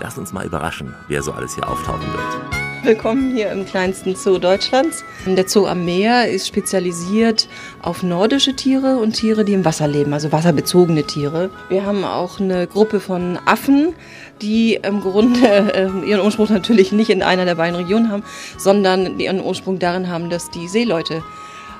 [0.00, 2.64] Lass uns mal überraschen, wer so alles hier auftauchen wird.
[2.84, 5.04] Willkommen hier im kleinsten Zoo Deutschlands.
[5.24, 7.48] Der Zoo am Meer ist spezialisiert
[7.80, 11.48] auf nordische Tiere und Tiere, die im Wasser leben, also wasserbezogene Tiere.
[11.70, 13.94] Wir haben auch eine Gruppe von Affen,
[14.42, 18.24] die im Grunde äh, ihren Ursprung natürlich nicht in einer der beiden Regionen haben,
[18.58, 21.22] sondern ihren Ursprung darin haben, dass die Seeleute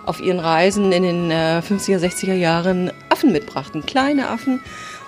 [0.07, 4.61] auf ihren Reisen in den äh, 50er, 60er Jahren Affen mitbrachten, kleine Affen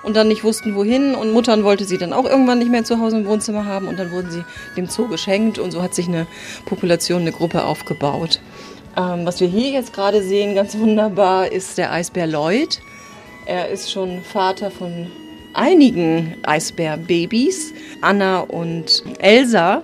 [0.03, 1.15] und dann nicht wussten, wohin.
[1.15, 3.99] Und Muttern wollte sie dann auch irgendwann nicht mehr zu Hause im Wohnzimmer haben und
[3.99, 4.45] dann wurden sie
[4.77, 6.27] dem Zoo geschenkt und so hat sich eine
[6.65, 8.41] Population, eine Gruppe aufgebaut.
[8.97, 12.81] Ähm, was wir hier jetzt gerade sehen, ganz wunderbar, ist der Eisbär Lloyd.
[13.45, 15.09] Er ist schon Vater von
[15.53, 19.83] einigen Eisbärbabys, Anna und Elsa.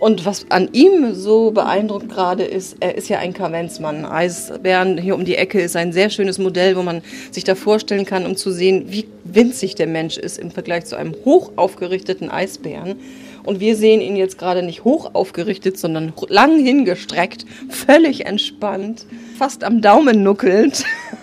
[0.00, 4.06] Und was an ihm so beeindruckt gerade ist, er ist ja ein Kavenzmann.
[4.06, 8.06] Eisbären hier um die Ecke ist ein sehr schönes Modell, wo man sich da vorstellen
[8.06, 12.30] kann, um zu sehen, wie winzig der Mensch ist im Vergleich zu einem hoch aufgerichteten
[12.30, 12.96] Eisbären.
[13.44, 19.04] Und wir sehen ihn jetzt gerade nicht hoch aufgerichtet, sondern lang hingestreckt, völlig entspannt,
[19.38, 20.82] fast am Daumen nuckelnd.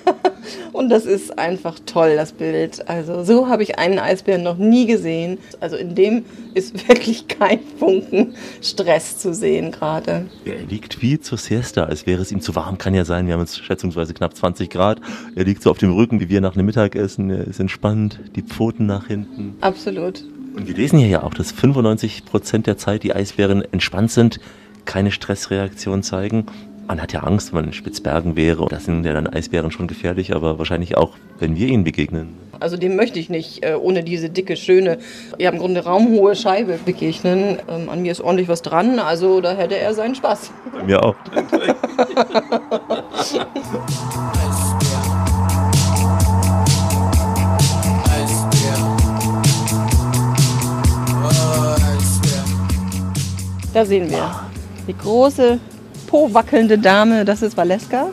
[0.73, 2.87] Und das ist einfach toll, das Bild.
[2.89, 5.37] Also so habe ich einen Eisbären noch nie gesehen.
[5.59, 10.25] Also in dem ist wirklich kein Funken Stress zu sehen gerade.
[10.45, 12.77] Er liegt wie zur Siesta, als wäre es ihm zu warm.
[12.77, 15.01] Kann ja sein, wir haben jetzt schätzungsweise knapp 20 Grad.
[15.35, 17.29] Er liegt so auf dem Rücken, wie wir nach einem Mittagessen.
[17.29, 19.55] Er ist entspannt, die Pfoten nach hinten.
[19.61, 20.23] Absolut.
[20.55, 24.39] Und wir lesen hier ja auch, dass 95 Prozent der Zeit die Eisbären entspannt sind,
[24.85, 26.47] keine Stressreaktion zeigen.
[26.87, 28.65] Man hat ja Angst, wenn man in Spitzbergen wäre.
[28.69, 32.37] Da sind ja dann Eisbären schon gefährlich, aber wahrscheinlich auch, wenn wir ihnen begegnen.
[32.61, 34.99] Also dem möchte ich nicht äh, ohne diese dicke, schöne,
[35.37, 37.57] ja im Grunde raumhohe Scheibe begegnen.
[37.69, 40.51] Ähm, an mir ist ordentlich was dran, also da hätte er seinen Spaß.
[40.73, 41.15] Bei mir auch.
[53.73, 54.31] Da sehen wir
[54.87, 55.59] die große,
[56.07, 58.07] po-wackelnde Dame, das ist Valeska.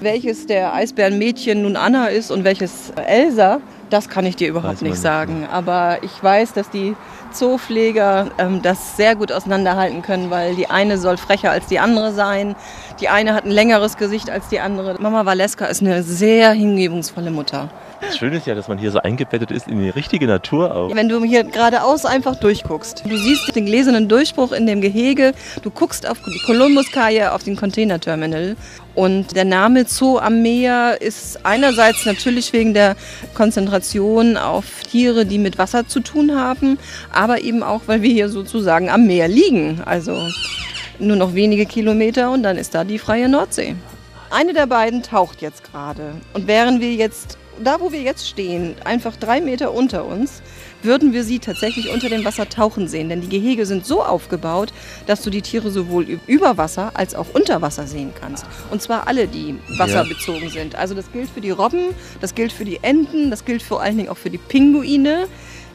[0.00, 4.96] Welches der Eisbärenmädchen nun Anna ist und welches Elsa, das kann ich dir überhaupt nicht
[4.96, 5.46] sagen.
[5.50, 6.96] Aber ich weiß, dass die
[7.32, 12.12] Zoopfleger ähm, das sehr gut auseinanderhalten können, weil die eine soll frecher als die andere
[12.12, 12.56] sein.
[13.00, 14.96] Die eine hat ein längeres Gesicht als die andere.
[15.00, 17.68] Mama Valeska ist eine sehr hingebungsvolle Mutter.
[18.02, 20.94] Das Schöne ist ja, dass man hier so eingebettet ist in die richtige Natur auch.
[20.94, 25.32] Wenn du hier geradeaus einfach durchguckst, du siehst den gläsernen Durchbruch in dem Gehege,
[25.62, 28.56] du guckst auf die Kolumbuskaje, auf den Containerterminal
[28.94, 32.96] und der Name Zoo am Meer ist einerseits natürlich wegen der
[33.34, 36.78] Konzentration auf Tiere, die mit Wasser zu tun haben,
[37.12, 39.80] aber eben auch, weil wir hier sozusagen am Meer liegen.
[39.84, 40.28] Also
[40.98, 43.76] nur noch wenige Kilometer und dann ist da die freie Nordsee.
[44.30, 46.14] Eine der beiden taucht jetzt gerade.
[46.32, 50.42] Und wären wir jetzt da, wo wir jetzt stehen, einfach drei Meter unter uns,
[50.82, 53.08] würden wir sie tatsächlich unter dem Wasser tauchen sehen.
[53.08, 54.72] Denn die Gehege sind so aufgebaut,
[55.06, 58.46] dass du die Tiere sowohl über Wasser als auch unter Wasser sehen kannst.
[58.70, 60.74] Und zwar alle, die wasserbezogen sind.
[60.76, 63.96] Also das gilt für die Robben, das gilt für die Enten, das gilt vor allen
[63.96, 65.28] Dingen auch für die Pinguine.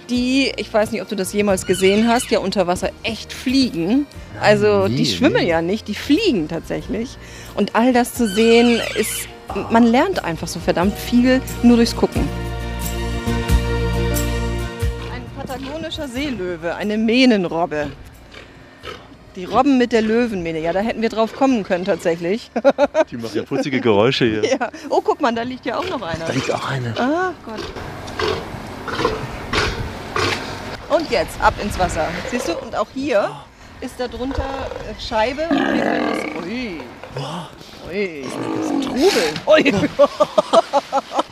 [0.09, 4.05] die, ich weiß nicht, ob du das jemals gesehen hast, ja unter Wasser echt fliegen.
[4.41, 7.17] Also die schwimmen ja nicht, die fliegen tatsächlich.
[7.55, 9.27] Und all das zu sehen ist,
[9.69, 12.27] man lernt einfach so verdammt viel nur durchs Gucken.
[15.13, 17.91] Ein patagonischer Seelöwe, eine Mähnenrobbe.
[19.35, 22.49] Die Robben mit der Löwenmähne, ja, da hätten wir drauf kommen können tatsächlich.
[23.11, 24.43] Die machen ja putzige Geräusche hier.
[24.59, 24.69] ja.
[24.89, 26.25] Oh, guck mal, da liegt ja auch noch einer.
[26.25, 26.93] Da liegt auch eine.
[26.97, 27.63] Ah, Gott.
[30.89, 32.07] Und jetzt ab ins Wasser.
[32.31, 32.57] Siehst du?
[32.57, 33.29] Und auch hier
[33.81, 34.41] ist da drunter
[34.89, 35.43] äh, Scheibe.
[35.49, 36.43] Und wir können das.
[36.43, 36.81] Ui.
[37.89, 38.25] Ui.
[38.83, 39.11] Trubel.
[39.47, 39.73] Ui.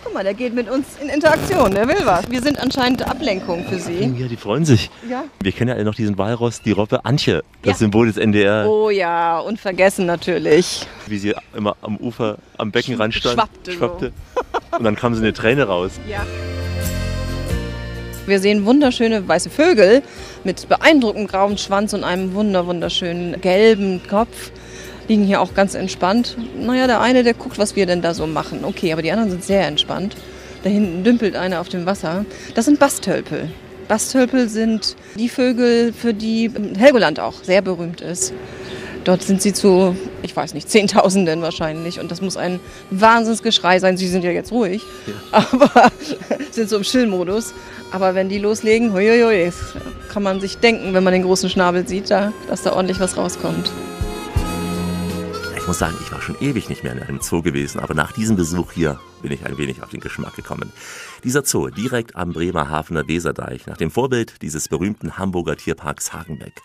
[0.03, 1.72] Guck mal, der geht mit uns in Interaktion.
[1.72, 2.30] Der will was.
[2.30, 4.14] Wir sind anscheinend Ablenkung für sie.
[4.18, 4.89] Ja, die freuen sich.
[5.10, 5.26] Ja.
[5.41, 7.78] Wir kennen ja alle noch diesen Walross, die Robbe Antje, das Ja.
[7.80, 10.86] Symbol des NDR, Oh ja, unvergessen natürlich.
[11.08, 13.36] wie sie immer am Ufer, am Beckenrand stand.
[13.36, 14.12] Schwappte
[14.72, 14.78] so.
[14.78, 15.91] Und dann kam so eine Träne raus.
[16.10, 16.26] Ja.
[18.26, 20.01] Wir sehen wunderschöne weiße Vögel
[20.43, 24.51] mit beeindruckendem grauen Schwanz und einem wunder wunderschönen gelben Kopf.
[25.08, 26.38] Liegen hier auch ganz entspannt.
[26.58, 28.64] Naja, der eine, der guckt, was wir denn da so machen.
[28.64, 30.16] Okay, aber die anderen sind sehr entspannt.
[30.64, 32.26] Da hinten dümpelt einer auf dem Wasser.
[32.56, 33.49] Das sind Bastölpel.
[33.88, 38.34] Bastölpel sind die Vögel, für die Helgoland auch sehr berühmt ist.
[39.03, 41.99] Dort sind sie zu, ich weiß nicht, Zehntausenden wahrscheinlich.
[41.99, 43.97] Und das muss ein Wahnsinnsgeschrei sein.
[43.97, 44.82] Sie sind ja jetzt ruhig,
[45.32, 45.91] aber
[46.51, 47.53] sind so im Chillmodus.
[47.91, 49.53] Aber wenn die loslegen, huiuiui,
[50.12, 53.16] kann man sich denken, wenn man den großen Schnabel sieht, da, dass da ordentlich was
[53.16, 53.70] rauskommt.
[55.66, 58.11] Ich muss sagen, ich war schon ewig nicht mehr in einem Zoo gewesen, aber nach
[58.11, 60.72] diesem Besuch hier bin ich ein wenig auf den Geschmack gekommen.
[61.24, 66.61] Dieser Zoo direkt am Bremerhavener Weserdeich, nach dem Vorbild dieses berühmten Hamburger Tierparks Hagenbeck.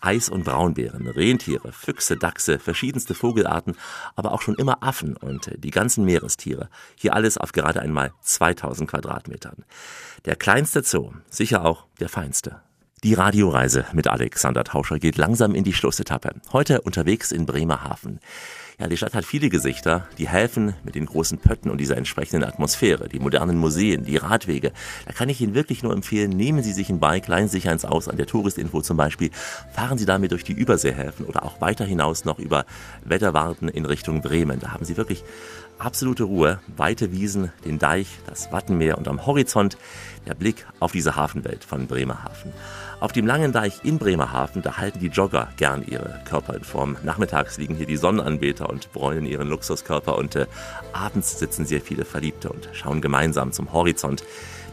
[0.00, 3.76] Eis- und Braunbären, Rentiere, Füchse, Dachse, verschiedenste Vogelarten,
[4.16, 6.70] aber auch schon immer Affen und die ganzen Meerestiere.
[6.96, 9.64] Hier alles auf gerade einmal 2000 Quadratmetern.
[10.24, 12.60] Der kleinste Zoo, sicher auch der feinste.
[13.02, 16.34] Die Radioreise mit Alexander Tauscher geht langsam in die Schlussetappe.
[16.52, 18.20] Heute unterwegs in Bremerhaven.
[18.78, 22.44] Ja, die Stadt hat viele Gesichter, die Häfen mit den großen Pötten und dieser entsprechenden
[22.44, 24.72] Atmosphäre, die modernen Museen, die Radwege.
[25.06, 27.70] Da kann ich Ihnen wirklich nur empfehlen, nehmen Sie sich ein Bike, leihen Sie sich
[27.70, 29.30] eins aus, an der Touristinfo zum Beispiel.
[29.72, 32.66] Fahren Sie damit durch die Überseehäfen oder auch weiter hinaus noch über
[33.04, 34.60] Wetterwarten in Richtung Bremen.
[34.60, 35.24] Da haben Sie wirklich
[35.78, 39.78] absolute Ruhe, weite Wiesen, den Deich, das Wattenmeer und am Horizont
[40.26, 42.52] der Blick auf diese Hafenwelt von Bremerhaven.
[43.00, 46.98] Auf dem langen Deich in Bremerhaven, da halten die Jogger gern ihre Körper in Form.
[47.02, 50.46] Nachmittags liegen hier die Sonnenanbeter und bräunen ihren Luxuskörper und äh,
[50.92, 54.22] abends sitzen sehr viele Verliebte und schauen gemeinsam zum Horizont,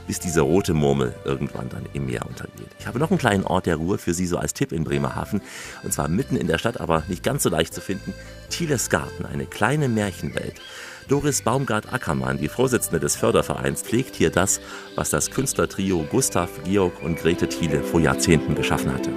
[0.07, 2.67] bis diese rote Murmel irgendwann dann im Meer untergeht.
[2.79, 5.41] Ich habe noch einen kleinen Ort der Ruhe für Sie so als Tipp in Bremerhaven
[5.83, 8.13] und zwar mitten in der Stadt, aber nicht ganz so leicht zu finden.
[8.49, 10.55] Thieles Garten, eine kleine Märchenwelt.
[11.07, 14.59] Doris Baumgart-Ackermann, die Vorsitzende des Fördervereins, pflegt hier das,
[14.95, 19.11] was das Künstlertrio Gustav, Georg und Grete Thiele vor Jahrzehnten geschaffen hatte.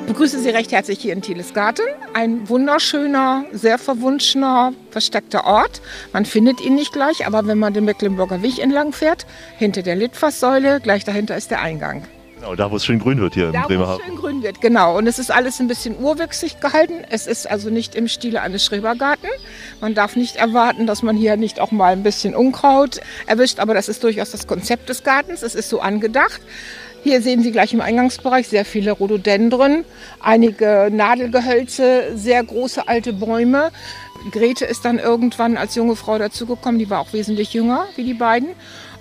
[0.00, 1.82] Ich begrüße Sie recht herzlich hier in Thieles Garten.
[2.14, 5.82] Ein wunderschöner, sehr verwunschener, versteckter Ort.
[6.12, 9.26] Man findet ihn nicht gleich, aber wenn man den Mecklenburger Weg entlang fährt,
[9.58, 12.04] hinter der Litfaßsäule, gleich dahinter ist der Eingang.
[12.44, 14.04] Genau, da wo es schön grün wird hier in Da, wo es Bremerhaven.
[14.04, 14.98] schön grün wird, genau.
[14.98, 17.02] Und es ist alles ein bisschen urwüchsig gehalten.
[17.08, 19.30] Es ist also nicht im Stile eines Schrebergarten.
[19.80, 23.72] Man darf nicht erwarten, dass man hier nicht auch mal ein bisschen Unkraut erwischt, aber
[23.72, 25.42] das ist durchaus das Konzept des Gartens.
[25.42, 26.42] Es ist so angedacht.
[27.02, 29.86] Hier sehen Sie gleich im Eingangsbereich sehr viele Rhododendren,
[30.20, 33.70] einige Nadelgehölze, sehr große alte Bäume.
[34.32, 38.14] Grete ist dann irgendwann als junge Frau dazugekommen, die war auch wesentlich jünger wie die
[38.14, 38.50] beiden.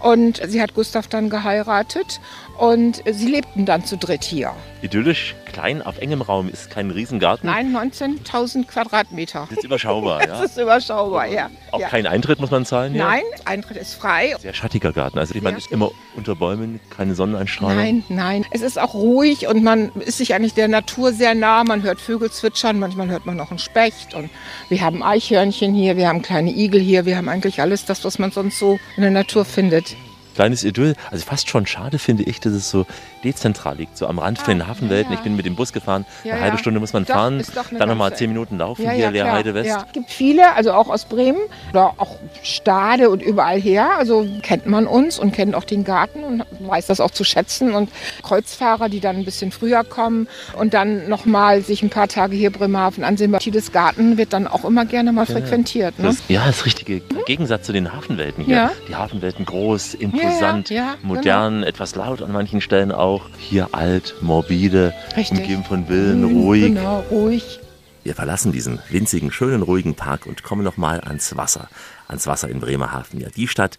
[0.03, 2.19] Und sie hat Gustav dann geheiratet
[2.59, 4.53] und sie lebten dann zu dritt hier.
[4.83, 7.49] Idyllisch, klein, auf engem Raum, ist kein Riesengarten.
[7.49, 9.47] Nein, 19.000 Quadratmeter.
[9.49, 10.27] Das ist überschaubar, ja.
[10.27, 11.49] Das ist überschaubar, ja.
[11.71, 11.87] Auch ja.
[11.87, 13.01] kein Eintritt muss man zahlen hier.
[13.01, 14.35] Nein, Eintritt ist frei.
[14.41, 15.17] Sehr schattiger Garten.
[15.19, 17.77] Also Sehr ist immer unter Bäumen, keine Sonneneinstrahlung.
[17.77, 18.45] Nein, nein.
[18.51, 21.63] Es ist auch ruhig und man ist sich eigentlich der Natur sehr nah.
[21.63, 24.13] Man hört Vögel zwitschern, manchmal hört man noch einen Specht.
[24.13, 24.29] Und
[24.67, 28.19] wir haben Eichhörnchen hier, wir haben kleine Igel hier, wir haben eigentlich alles das, was
[28.19, 29.95] man sonst so in der Natur findet.
[30.35, 30.95] Kleines Idyll.
[31.11, 32.85] Also fast schon schade finde ich, dass es so
[33.23, 35.13] dezentral liegt, so am Rand von den Hafenwelten.
[35.13, 36.59] Ich bin mit dem Bus gefahren, Ah, Ja, eine halbe ja.
[36.59, 37.43] Stunde muss man Doch, fahren,
[37.77, 39.09] dann nochmal zehn Minuten laufen, Ja, hier ja.
[39.11, 39.69] Leerheide West.
[39.69, 39.83] Ja.
[39.87, 41.39] Es gibt viele, also auch aus Bremen
[41.71, 43.91] oder auch Stade und überall her.
[43.97, 47.73] Also kennt man uns und kennt auch den Garten und weiß das auch zu schätzen.
[47.73, 47.89] Und
[48.23, 50.27] Kreuzfahrer, die dann ein bisschen früher kommen
[50.57, 53.31] und dann nochmal sich ein paar Tage hier Bremerhaven ansehen.
[53.31, 55.97] Bei Tiedes Garten wird dann auch immer gerne mal frequentiert.
[55.99, 56.05] Ne?
[56.05, 58.55] Das, ja, das richtige Gegensatz zu den Hafenwelten hier.
[58.55, 58.71] Ja.
[58.89, 59.93] Die Hafenwelten groß,
[60.23, 63.29] imposant, Ja, ja, ja, modern, etwas laut an manchen Stellen auch.
[63.37, 65.39] Hier alt, morbide, Richtig.
[65.39, 66.63] umgeben von Villen, Grün, ruhig.
[66.63, 67.59] Genau, ruhig.
[68.03, 71.69] Wir verlassen diesen winzigen, schönen, ruhigen Park und kommen nochmal ans Wasser.
[72.07, 73.21] Ans Wasser in Bremerhaven.
[73.21, 73.77] Ja, die Stadt,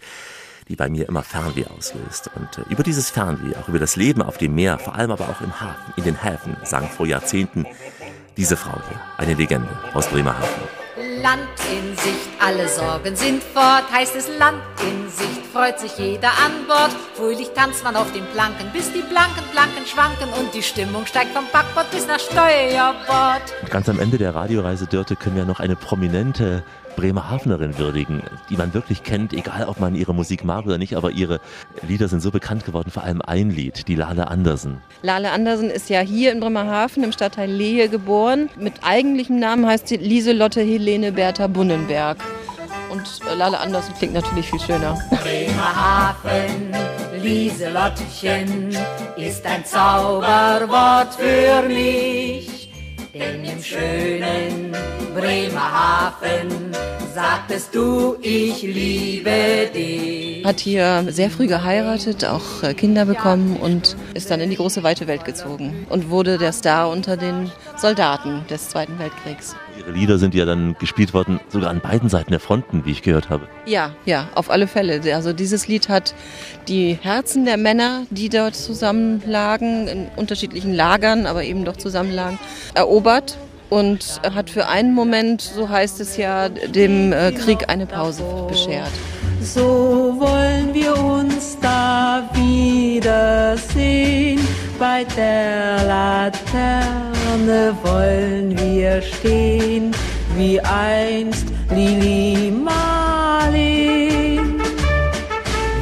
[0.68, 2.30] die bei mir immer Fernweh auslöst.
[2.34, 5.28] Und äh, über dieses Fernweh, auch über das Leben auf dem Meer, vor allem aber
[5.28, 7.66] auch im Hafen, in den Häfen, sagen vor Jahrzehnten
[8.36, 10.83] diese Frau hier, eine Legende aus Bremerhaven.
[11.24, 16.28] Land in Sicht, alle Sorgen sind fort, heißt es Land in Sicht, freut sich jeder
[16.28, 16.90] an Bord.
[17.14, 21.32] Fröhlich tanzt man auf den Planken, bis die blanken Planken schwanken und die Stimmung steigt
[21.32, 23.40] vom Backbord bis nach Steuerbord.
[23.62, 26.62] Und ganz am Ende der Radioreise, Dörte, können wir noch eine prominente
[26.96, 31.10] Bremerhavenerin würdigen, die man wirklich kennt, egal ob man ihre Musik mag oder nicht, aber
[31.10, 31.40] ihre
[31.86, 34.78] Lieder sind so bekannt geworden, vor allem ein Lied, die Lale Andersen.
[35.02, 38.48] Lale Andersen ist ja hier in Bremerhaven im Stadtteil Lehe geboren.
[38.58, 42.18] Mit eigentlichem Namen heißt sie Lieselotte Helene Bertha Bunnenberg.
[42.90, 44.98] Und äh, Lale Andersen klingt natürlich viel schöner.
[45.10, 46.72] Bremerhaven,
[47.22, 48.76] Lieselottchen,
[49.16, 52.63] ist ein Zauberwort für mich.
[53.14, 54.76] Denn im schönen
[55.14, 56.72] Bremerhaven
[57.14, 60.44] sagtest du, ich liebe dich.
[60.44, 64.82] Hat hier sehr früh geheiratet, auch äh, Kinder bekommen und ist dann in die große
[64.82, 69.54] weite Welt gezogen und wurde der Star unter den Soldaten des Zweiten Weltkriegs.
[69.78, 73.02] Ihre Lieder sind ja dann gespielt worden, sogar an beiden Seiten der Fronten, wie ich
[73.02, 73.48] gehört habe.
[73.66, 75.00] Ja, ja, auf alle Fälle.
[75.14, 76.14] Also dieses Lied hat
[76.68, 82.38] die Herzen der Männer, die dort zusammenlagen, in unterschiedlichen Lagern, aber eben doch zusammenlagen,
[82.74, 83.36] erobert
[83.70, 88.92] und hat für einen Moment, so heißt es ja, dem äh, Krieg eine Pause beschert.
[89.44, 93.14] So wollen wir uns da wiedersehen.
[94.78, 99.92] Bei der Laterne wollen wir stehen,
[100.34, 102.80] wie einst Lili Marleen.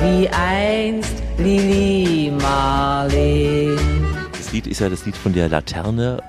[0.01, 3.79] Wie einst Lili Marleen.
[4.33, 6.21] Das Lied ist ja das Lied von der Laterne.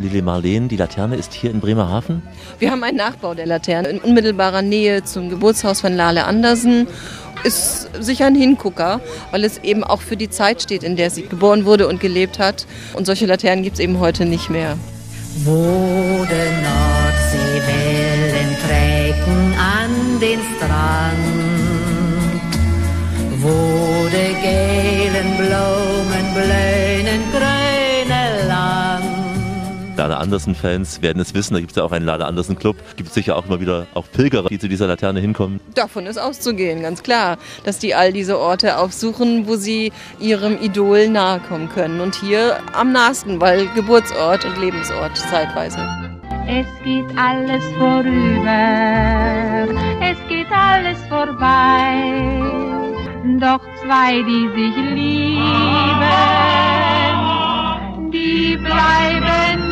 [0.00, 2.22] Lili Marleen, die Laterne ist hier in Bremerhaven.
[2.58, 6.86] Wir haben einen Nachbau der Laterne in unmittelbarer Nähe zum Geburtshaus von Lale Andersen.
[7.44, 11.26] Ist sicher ein Hingucker, weil es eben auch für die Zeit steht, in der sie
[11.26, 12.66] geboren wurde und gelebt hat.
[12.94, 14.78] Und solche Laternen gibt es eben heute nicht mehr.
[15.44, 21.18] Wo de Nordseewellen trägen an den Strand,
[23.38, 26.80] wo de gelen Blumen blühen
[27.40, 27.59] Land.
[30.00, 32.74] Lade Andersen-Fans werden es wissen, da gibt es ja auch einen Lade Andersen-Club.
[32.96, 35.60] Gibt es sicher auch immer wieder auch Pilgerer, die zu dieser Laterne hinkommen.
[35.74, 41.08] Davon ist auszugehen, ganz klar, dass die all diese Orte aufsuchen, wo sie ihrem Idol
[41.08, 42.00] nahe kommen können.
[42.00, 45.86] Und hier am nahesten, weil Geburtsort und Lebensort zeitweise.
[46.48, 48.48] Es geht alles vorüber,
[50.00, 52.40] es geht alles vorbei.
[53.38, 55.40] Doch zwei, die sich lieben,
[58.10, 59.69] die bleiben.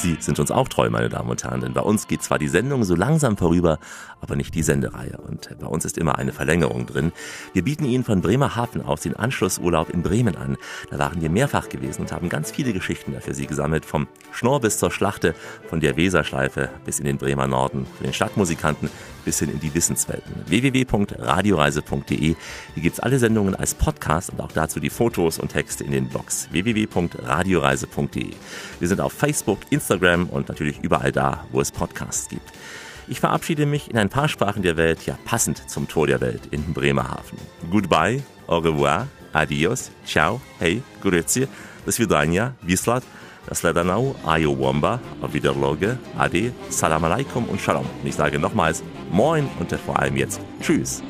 [0.00, 2.46] Sie sind uns auch treu, meine Damen und Herren, denn bei uns geht zwar die
[2.46, 3.80] Sendung so langsam vorüber,
[4.20, 5.18] aber nicht die Sendereihe.
[5.18, 7.10] Und bei uns ist immer eine Verlängerung drin.
[7.52, 10.56] Wir bieten Ihnen von Bremerhaven aus den Anschlussurlaub in Bremen an.
[10.90, 13.84] Da waren wir mehrfach gewesen und haben ganz viele Geschichten für Sie gesammelt.
[13.84, 15.34] Vom Schnorr bis zur Schlachte,
[15.68, 18.90] von der Weserschleife bis in den Bremer Norden, von den Stadtmusikanten
[19.28, 20.32] bis hin in die Wissenswelten.
[20.46, 22.16] www.radioreise.de.
[22.18, 25.90] Hier gibt es alle Sendungen als Podcast und auch dazu die Fotos und Texte in
[25.90, 26.48] den Blogs.
[26.50, 28.30] www.radioreise.de.
[28.80, 32.50] Wir sind auf Facebook, Instagram und natürlich überall da, wo es Podcasts gibt.
[33.06, 36.48] Ich verabschiede mich in ein paar Sprachen der Welt, ja passend zum Tor der Welt
[36.50, 37.38] in Bremerhaven.
[37.70, 41.48] Goodbye, au revoir, adios, ciao, hey, grazie,
[41.84, 43.04] do svidania, vislat,
[43.48, 47.86] das Ledanau, Ayo Womba, auf Wiederloge, Ade, Salam Alaikum und Shalom.
[48.02, 51.02] Und ich sage nochmals Moin und vor allem jetzt Tschüss.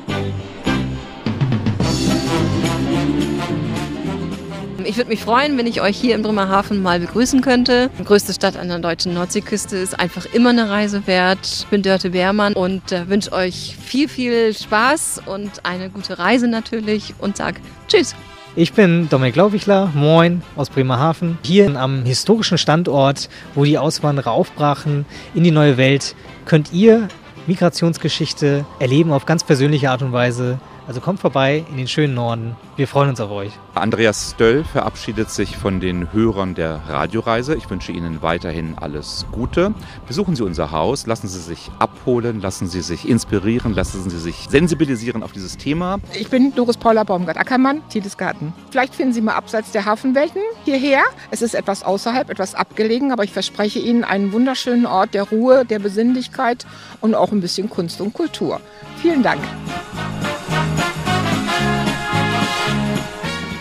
[4.85, 7.91] Ich würde mich freuen, wenn ich euch hier in Bremerhaven mal begrüßen könnte.
[7.99, 11.39] Die größte Stadt an der deutschen Nordseeküste ist einfach immer eine Reise wert.
[11.43, 16.47] Ich bin Dörte Beermann und äh, wünsche euch viel, viel Spaß und eine gute Reise
[16.47, 17.55] natürlich und sag
[17.87, 18.15] Tschüss.
[18.55, 25.05] Ich bin Dominik Laubichler, moin aus Bremerhaven, hier am historischen Standort, wo die Auswanderer aufbrachen
[25.35, 27.09] in die neue Welt, könnt ihr
[27.45, 30.59] Migrationsgeschichte erleben auf ganz persönliche Art und Weise.
[30.89, 32.55] Also kommt vorbei in den schönen Norden.
[32.75, 33.51] Wir freuen uns auf euch.
[33.75, 37.55] Andreas Stöll verabschiedet sich von den Hörern der Radioreise.
[37.55, 39.75] Ich wünsche Ihnen weiterhin alles Gute.
[40.07, 44.47] Besuchen Sie unser Haus, lassen Sie sich abholen, lassen Sie sich inspirieren, lassen Sie sich
[44.49, 45.99] sensibilisieren auf dieses Thema.
[46.19, 48.51] Ich bin Doris Paula Baumgart-Ackermann, Tiedes-Garten.
[48.71, 51.03] Vielleicht finden Sie mal abseits der Hafenwelten hierher.
[51.29, 55.65] Es ist etwas außerhalb, etwas abgelegen, aber ich verspreche Ihnen einen wunderschönen Ort der Ruhe,
[55.65, 56.65] der Besinnlichkeit
[56.99, 58.59] und auch ein bisschen Kunst und Kultur.
[59.03, 59.41] Vielen Dank.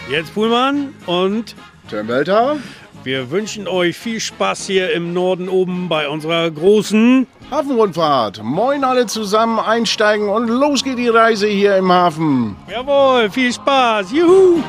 [0.08, 1.54] Jetzt Pullmann und
[1.90, 2.56] Tim Welter.
[3.04, 8.42] Wir wünschen euch viel Spaß hier im Norden oben bei unserer großen Hafenrundfahrt.
[8.42, 12.56] Moin alle zusammen einsteigen und los geht die Reise hier im Hafen.
[12.70, 14.10] Jawohl, viel Spaß.
[14.12, 14.62] Juhu!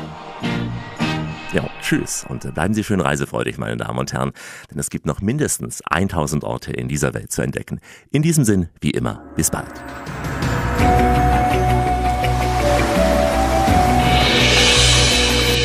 [1.54, 4.34] Ja, tschüss und bleiben Sie schön reisefreudig, meine Damen und Herren,
[4.70, 7.80] denn es gibt noch mindestens 1000 Orte in dieser Welt zu entdecken.
[8.12, 9.72] In diesem Sinn, wie immer, bis bald.